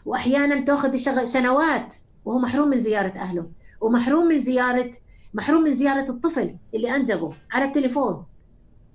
[0.04, 3.50] واحيانا تأخذ الشغل سنوات وهو محروم من زيارة أهله.
[3.80, 4.92] ومحروم من زيارة
[5.34, 8.24] محروم من زيارة الطفل اللي أنجبه على التليفون.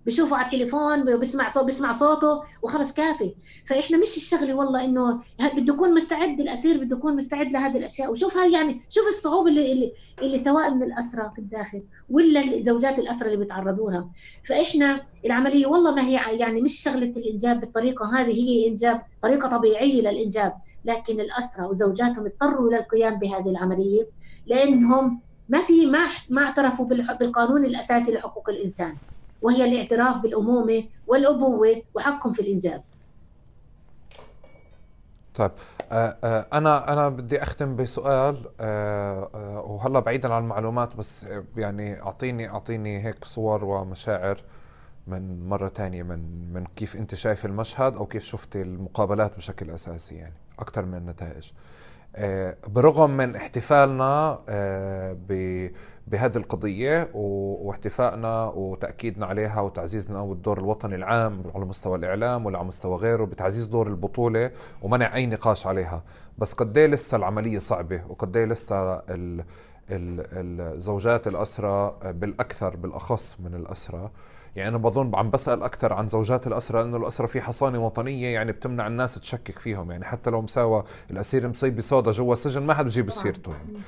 [0.06, 3.36] بشوفه على التليفون بسمع صوت بسمع صوته وخلص كافي.
[3.66, 5.22] فإحنا مش الشغله والله إنه
[5.56, 8.12] بده يكون مستعد الأسير بده يكون مستعد لهذه الأشياء.
[8.12, 13.00] وشوف هاي يعني شوف الصعوبه اللي, اللي اللي سواء من الاسرى في الداخل ولا زوجات
[13.00, 14.10] الاسرى اللي بيتعرضوا لها
[14.48, 20.02] فإحنا العملية والله ما هي يعني مش شغلة الإنجاب بالطريقة هذه هي إنجاب طريقة طبيعية
[20.02, 20.54] للإنجاب.
[20.86, 24.08] لكن الاسرى وزوجاتهم اضطروا إلى القيام بهذه العملية
[24.46, 26.86] لأنهم ما في ما ما اعترفوا
[27.20, 28.96] بالقانون الأساسي لحقوق الإنسان
[29.42, 32.84] وهي الاعتراف بالأمومة والأبوة وحقهم في الإنجاب.
[35.36, 35.52] طيب
[35.92, 41.28] آه، آه، أنا أنا بدي أختم بسؤال آه، وهلأ بعيدا عن المعلومات بس
[41.58, 44.42] يعني أعطيني أعطيني هيك صور ومشاعر
[45.08, 50.16] من مرة تانية من من كيف أنت شايف المشهد أو كيف شفتي المقابلات بشكل أساسي
[50.16, 51.52] يعني أكثر من النتائج.
[52.68, 54.40] برغم من احتفالنا
[56.08, 63.26] بهذه القضية واحتفائنا وتأكيدنا عليها وتعزيزنا والدور الوطني العام على مستوى الإعلام وعلى مستوى غيره
[63.26, 64.52] بتعزيز دور البطولة
[64.82, 66.04] ومنع أي نقاش عليها.
[66.38, 69.44] بس قد إيه لسه العملية صعبة وقد إيه لسه ال
[69.92, 74.10] الزوجات الأسرى بالأكثر بالأخص من الأسرى
[74.58, 78.52] يعني أنا بظن عم بسأل أكثر عن زوجات الأسرى لأنه الأسرى في حصانة وطنية يعني
[78.52, 82.86] بتمنع الناس تشكك فيهم يعني حتى لو مساوى الأسير مصيب بصودا جوا السجن ما حد
[82.86, 83.52] بجيب سيرته.
[83.52, 83.80] يعني.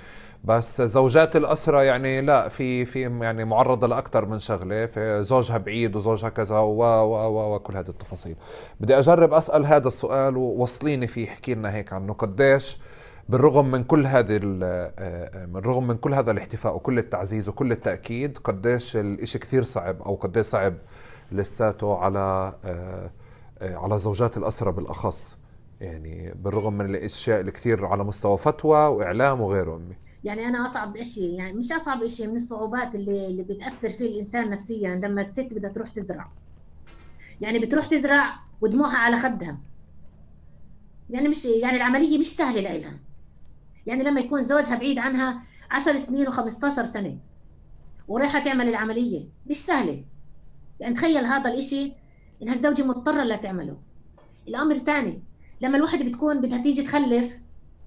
[0.43, 4.89] بس زوجات الأسرة يعني لا في في يعني معرضة لأكثر من شغلة
[5.21, 8.35] زوجها بعيد وزوجها كذا و و وكل هذه التفاصيل.
[8.79, 12.13] بدي أجرب أسأل هذا السؤال ووصليني فيه احكي لنا هيك عنه.
[12.13, 12.77] قديش
[13.29, 14.37] بالرغم من كل هذه
[15.45, 20.45] بالرغم من كل هذا الاحتفاء وكل التعزيز وكل التأكيد قديش الإشي كثير صعب أو قديش
[20.45, 20.73] صعب
[21.31, 22.53] لساته على
[23.61, 25.37] على زوجات الأسرة بالأخص.
[25.81, 29.95] يعني بالرغم من الأشياء الكثير على مستوى فتوى وإعلام وغيره أمي.
[30.23, 34.49] يعني أنا أصعب شيء يعني مش أصعب شيء من الصعوبات اللي اللي بتأثر فيه الإنسان
[34.49, 36.31] نفسيا لما الست بدها تروح تزرع.
[37.41, 39.57] يعني بتروح تزرع ودموعها على خدها.
[41.09, 43.08] يعني مش يعني العملية مش سهلة لها
[43.89, 47.17] يعني لما يكون زوجها بعيد عنها 10 سنين و15 سنة
[48.07, 50.03] ورايحة تعمل العملية مش سهلة.
[50.79, 51.93] يعني تخيل هذا الإشي
[52.41, 53.77] انها الزوجه مضطرة لا تعمله.
[54.47, 55.23] الأمر الثاني
[55.61, 57.33] لما الوحدة بتكون بدها تيجي تخلف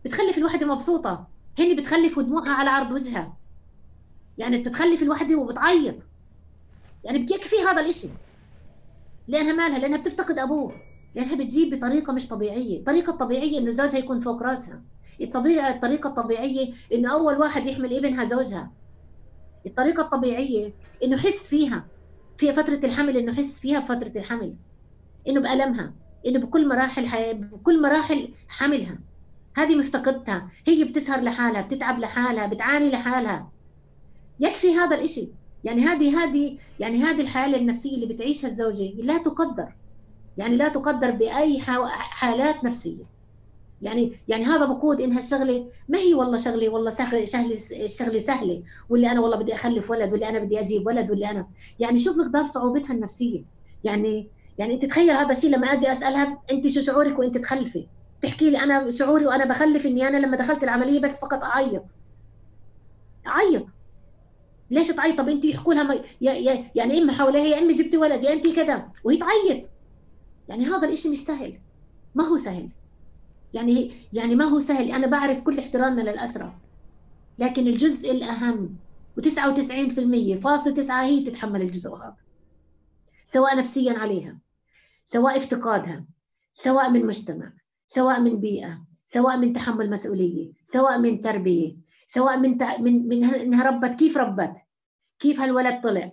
[0.05, 1.29] بتخلف الوحدة مبسوطة.
[1.59, 3.37] هني بتخلف دموعها على عرض وجهها.
[4.39, 5.95] يعني بتتخلف الوحدة وبتعيط.
[7.05, 8.09] يعني بيكفي هذا الإشي.
[9.29, 10.73] لأنها مالها لأنها بتفتقد أبوه.
[11.15, 12.79] لأنها بتجيب بطريقة مش طبيعية.
[12.79, 14.83] الطريقة الطبيعيه إنه زوجها يكون فوق راسها.
[15.21, 18.73] الطبيعه الطريقة الطبيعية إنه أول واحد يحمل ابنها زوجها.
[19.67, 21.85] الطريقة الطبيعية إنه يحس فيها
[22.39, 24.59] في فترة الحمل إنه يحس فيها بفترة الحمل.
[25.29, 25.95] إنه بألمها
[26.27, 27.35] إنه بكل مراحل حي...
[27.35, 28.99] بكل مراحل حملها.
[29.57, 30.51] هذه مفتقدتها.
[30.67, 33.53] هي بتسهر لحالها بتتعب لحالها بتعاني لحالها.
[34.41, 35.29] يكفي هذا الإشي.
[35.65, 39.77] يعني هذه هذه يعني هذه الحالة النفسية اللي بتعيشها الزوجة لا تقدر.
[40.37, 41.61] يعني لا تقدر بأي
[41.91, 43.12] حالات نفسية.
[43.83, 48.63] يعني يعني هذا بقود إنها الشغله ما هي والله شغلة والله سهلة شغلة الشغله سهلة.
[48.89, 51.47] واللي أنا والله بدي أخلف ولد واللي أنا بدي أجيب ولد واللي أنا
[51.79, 53.45] يعني شوف مقدار صعوبتها النفسية؟
[53.85, 57.89] يعني يعني أنت تخيل هذا الشيء لما أجي أسألها أنت شو شعورك وأنت تخلفي؟
[58.23, 61.85] تحكي لي أنا شعوري وأنا بخلف إني أنا لما دخلت العملية بس فقط أعيط.
[63.27, 63.67] أعيط.
[64.71, 68.33] ليش تعيط؟ طب أنت يحكوا لها يا يعني امي حواليها يا امي جبتي ولد يا
[68.33, 68.93] أنت كذا.
[69.05, 69.71] وهي تعيط.
[70.49, 71.61] يعني هذا الإشي مش سهل.
[72.15, 72.73] ما هو سهل.
[73.55, 74.91] يعني يعني ما هو سهل.
[74.91, 76.59] أنا بعرف كل احترامنا للاسرى
[77.39, 78.77] لكن الجزء الأهم
[79.21, 82.17] و99% فاصلة تسعة هي تتحمل الجزء هذا
[83.25, 84.39] سواء نفسيا عليها
[85.07, 86.05] سواء افتقادها
[86.55, 87.53] سواء من مجتمع
[87.89, 91.77] سواء من بيئة سواء من تحمل مسؤولية سواء من تربية
[92.09, 93.99] سواء من من من إنها ربت.
[93.99, 94.55] كيف ربت؟
[95.19, 96.13] كيف هالولد طلع؟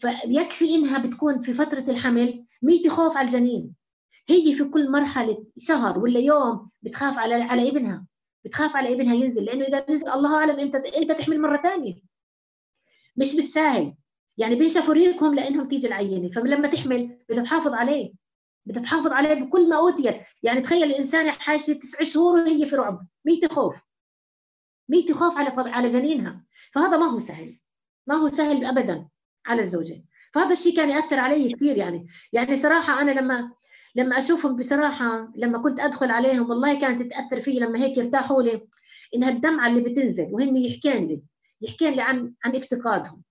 [0.00, 3.74] فيكفي إنها بتكون في فترة الحمل ميتي خوف على الجنين.
[4.28, 8.06] هي في كل مرحلة شهر ولا يوم بتخاف على على ابنها
[8.44, 12.10] بتخاف على ابنها ينزل لأنه إذا نزل الله أعلم إمتى إمتى تحمل مرة ثانية
[13.16, 13.94] مش بالساهل.
[14.36, 18.12] يعني بينشفوا ريقهم لأنهم تيجي العينة فلما تحمل بدها تحافظ عليه.
[18.66, 20.16] بدها تحافظ عليه بكل ما أوتيت.
[20.42, 23.76] يعني تخيل الإنسان حاجة تسع شهور وهي في رعب ميت خوف.
[24.88, 25.70] ميت خوف على.
[25.70, 26.44] على جنينها.
[26.72, 27.58] فهذا ما هو سهل.
[28.06, 29.08] ما هو سهل ابدا
[29.46, 30.04] على الزوجة.
[30.32, 32.06] فهذا الشيء كان يأثر علي كثير يعني.
[32.32, 33.52] يعني صراحة أنا لما
[33.94, 38.68] لما أشوفهم بصراحة لما كنت أدخل عليهم والله كانت تتأثر في لما هيك يرتاحوا لي
[39.14, 41.22] إنها الدمعة اللي بتنزل وهن يحكين لي
[41.60, 43.22] يحكين لي عن عن افتقادهم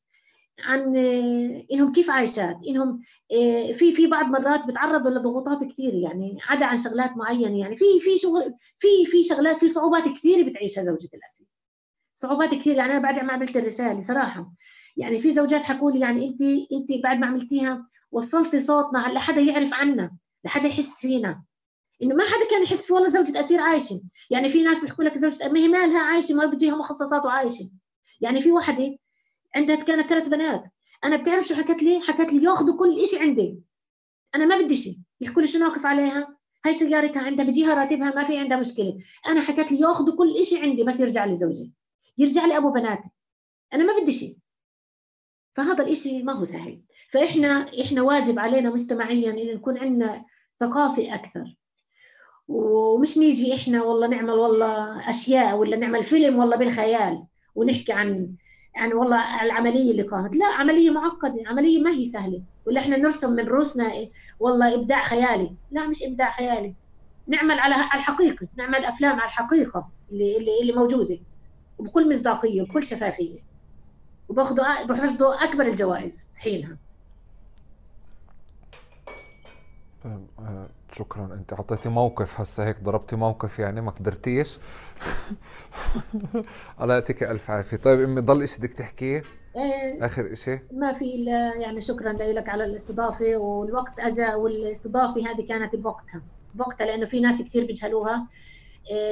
[0.63, 3.01] عن آه، إنهم كيف عايشات إنهم
[3.31, 7.85] آه، في في بعض مرات بتعرضوا لضغوطات كثير يعني عدا عن شغلات معينة يعني في
[8.01, 11.47] في شغل في في شغلات في صعوبات كثيره بتعيشها زوجة الأسير
[12.13, 14.53] صعوبات كثير يعني أنا بعد ما عملت الرسالة صراحة
[14.97, 16.41] يعني في زوجات حكوا لي يعني انت
[16.73, 20.11] انت بعد ما عملتيها وصلتي صوتنا لحدا يعرف عنا
[20.45, 21.43] لحدا يحس فينا.
[22.03, 24.01] إنه ما حدا كان يحس في والله زوجة أسير عايشة.
[24.29, 27.69] يعني في ناس بيحكوا لك زوجة ما هي مالها عايشة ما بتجيها مخصصات وعايشة.
[28.21, 28.97] يعني في وحده
[29.55, 30.63] عندها كانت ثلاث بنات.
[31.03, 33.59] أنا بتعرف شو حكت لي؟ حكت لي ياخذوا كل شيء عندي.
[34.35, 34.97] أنا ما بدي شيء.
[35.21, 38.97] يحكوا لي شو ناقص عليها؟ هاي سيارتها عندها بيجيها راتبها ما في عندها مشكلة.
[39.27, 41.71] أنا حكت لي ياخذوا كل شيء عندي بس يرجع لي زوجي
[42.17, 43.09] يرجع لي ابو بناتي.
[43.73, 44.37] أنا ما بدي شيء.
[45.59, 46.81] فهذا الإشي ما هو سهل.
[47.11, 50.25] فإحنا إحنا واجب علينا مجتمعيا إن نكون عندنا
[50.59, 51.55] ثقافة أكثر.
[52.47, 58.35] ومش نيجي إحنا والله نعمل والله أشياء ولا نعمل فيلم والله بالخيال ونحكي عن
[58.75, 60.35] عن والله العملية اللي قامت.
[60.35, 62.43] لا عملية معقدة عملية ما هي سهلة.
[62.65, 63.91] ولا إحنا نرسم من رؤوسنا
[64.39, 65.55] والله إبداع خيالي.
[65.71, 66.75] لا مش إبداع خيالي.
[67.27, 68.47] نعمل على الحقيقة.
[68.57, 71.19] نعمل أفلام على الحقيقة اللي, اللي, اللي موجودة
[71.77, 73.48] وبكل مصداقية وبكل شفافية.
[74.29, 76.77] وباخذوا بحصدوا أكبر الجوائز حينها.
[80.03, 81.25] طيب، آه، شكرا.
[81.33, 84.59] أنت أعطيتي موقف هسه هيك ضربتي موقف يعني ما قدرتيش.
[86.81, 87.77] الله يعطيك ألف عافية.
[87.77, 89.23] طيب أمي ضل شيء بدك تحكيه؟
[89.55, 91.25] إيه آخر شيء ما في
[91.61, 96.21] يعني شكرا لك على الاستضافة والوقت اجى والإستضافة هذه كانت بوقتها
[96.55, 98.27] بوقتها لأنه في ناس كثير بيجهلوها.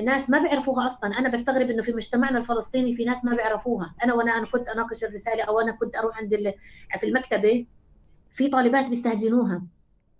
[0.03, 1.19] ناس ما بيعرفوها أصلا.
[1.19, 3.95] أنا بستغرب إنه في مجتمعنا الفلسطيني في ناس ما بيعرفوها.
[4.03, 6.53] أنا وأنا أنا كنت أناقش الرسالة أو أنا كنت أروح عند
[6.99, 7.65] في المكتبة
[8.35, 9.61] في طالبات بيستهجنوها.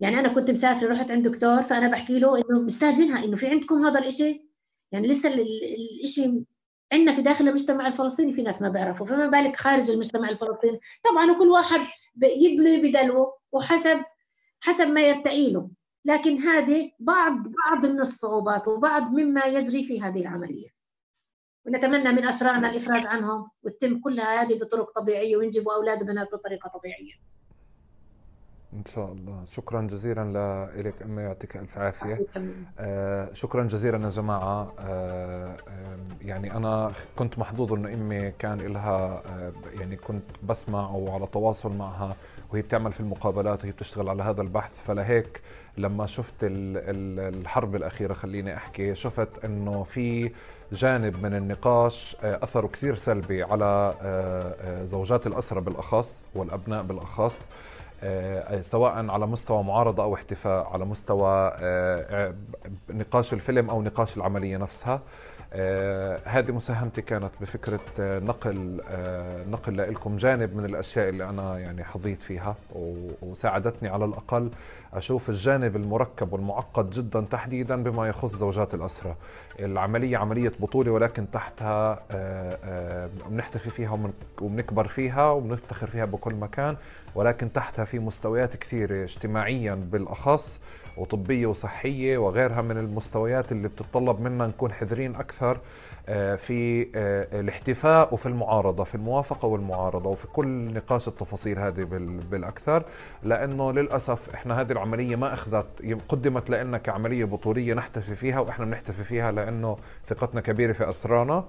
[0.00, 3.86] يعني أنا كنت مسافرة رحت عند دكتور فأنا بحكي له إنه مستهجنها إنه في عندكم
[3.86, 4.44] هذا الشيء
[4.92, 5.32] يعني لسه
[6.04, 6.42] الشيء
[6.92, 9.06] عندنا في داخل المجتمع الفلسطيني في ناس ما بيعرفوا.
[9.06, 10.80] فما بالك خارج المجتمع الفلسطيني؟
[11.10, 11.80] طبعا وكل واحد
[12.22, 14.04] يدلي بدلوه وحسب
[14.60, 15.68] حسب ما يرتئي له.
[16.04, 20.68] لكن هذه بعض بعض من الصعوبات وبعض مما يجري في هذه العملية.
[21.66, 27.14] ونتمنى من أسرارنا الإفراج عنهم وتتم كلها هذه بطرق طبيعية وينجبوا أولاد وبنات بطريقة طبيعية.
[28.72, 29.44] إن شاء الله.
[29.44, 32.20] شكرا جزيلا لك أمي يعطيك ألف عافية.
[32.78, 34.72] آه شكرا جزيلا يا جماعة.
[34.78, 35.56] آه
[36.22, 41.72] يعني أنا كنت محظوظ إنه أمي كان لها آه يعني كنت بسمع أو على تواصل
[41.76, 42.16] معها
[42.52, 44.82] وهي بتعمل في المقابلات وهي بتشتغل على هذا البحث.
[44.82, 45.42] فلهيك
[45.78, 50.30] لما شفت الحرب الأخيرة خليني أحكي شفت إنه في
[50.72, 57.48] جانب من النقاش آه، أثره كثير سلبي على آه، آه، زوجات الاسرى بالأخص والأبناء بالأخص.
[58.60, 62.34] سواء على مستوى معارضة أو احتفاء على مستوى آه،
[62.90, 65.00] نقاش الفيلم أو نقاش العملية نفسها.
[65.52, 68.80] آه، هذه مساهمتي كانت بفكرة نقل
[69.50, 72.56] نقل لكم جانب من الأشياء اللي أنا يعني حظيت فيها
[73.22, 74.50] وساعدتني على الأقل
[74.94, 79.16] أشوف الجانب المركب والمعقد جدا تحديدا بما يخص زوجات الأسرة.
[79.60, 82.02] العملية عملية بطولة ولكن تحتها
[83.28, 86.76] بنحتفي فيها وبنكبر فيها وبنفتخر فيها بكل مكان
[87.14, 90.60] ولكن تحتها في مستويات كثيرة اجتماعيا بالأخص.
[90.98, 95.60] وطبية وصحية وغيرها من المستويات اللي بتتطلب منا نكون حذرين أكثر
[96.08, 101.84] آه، في آه، الاحتفاء وفي المعارضة في الموافقة والمعارضة وفي كل نقاش التفاصيل هذه
[102.30, 102.84] بالأكثر.
[103.22, 105.66] لأنه للأسف إحنا هذه العملية ما أخذت
[106.08, 109.76] قدمت لنا كعملية بطولية نحتفي فيها وإحنا بنحتفي فيها لأنه
[110.06, 111.44] ثقتنا كبيرة في أسرانا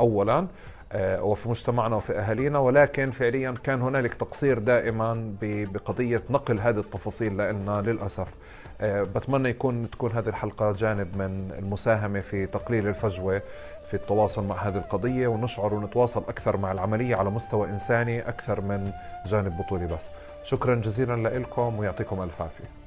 [0.00, 0.46] أولا.
[0.94, 7.82] وفي مجتمعنا وفي أهالينا ولكن فعليا كان هنالك تقصير دائما بقضية نقل هذه التفاصيل لنا
[7.86, 8.34] للأسف
[8.80, 13.42] آه، بتمنى يكون تكون هذه الحلقة جانب من المساهمة في تقليل الفجوة
[13.86, 18.92] في التواصل مع هذه القضية ونشعر ونتواصل أكثر مع العملية على مستوى إنساني أكثر من
[19.26, 20.10] جانب بطولي بس.
[20.42, 22.79] شكرا جزيلا لكم ويعطيكم ألف عافية.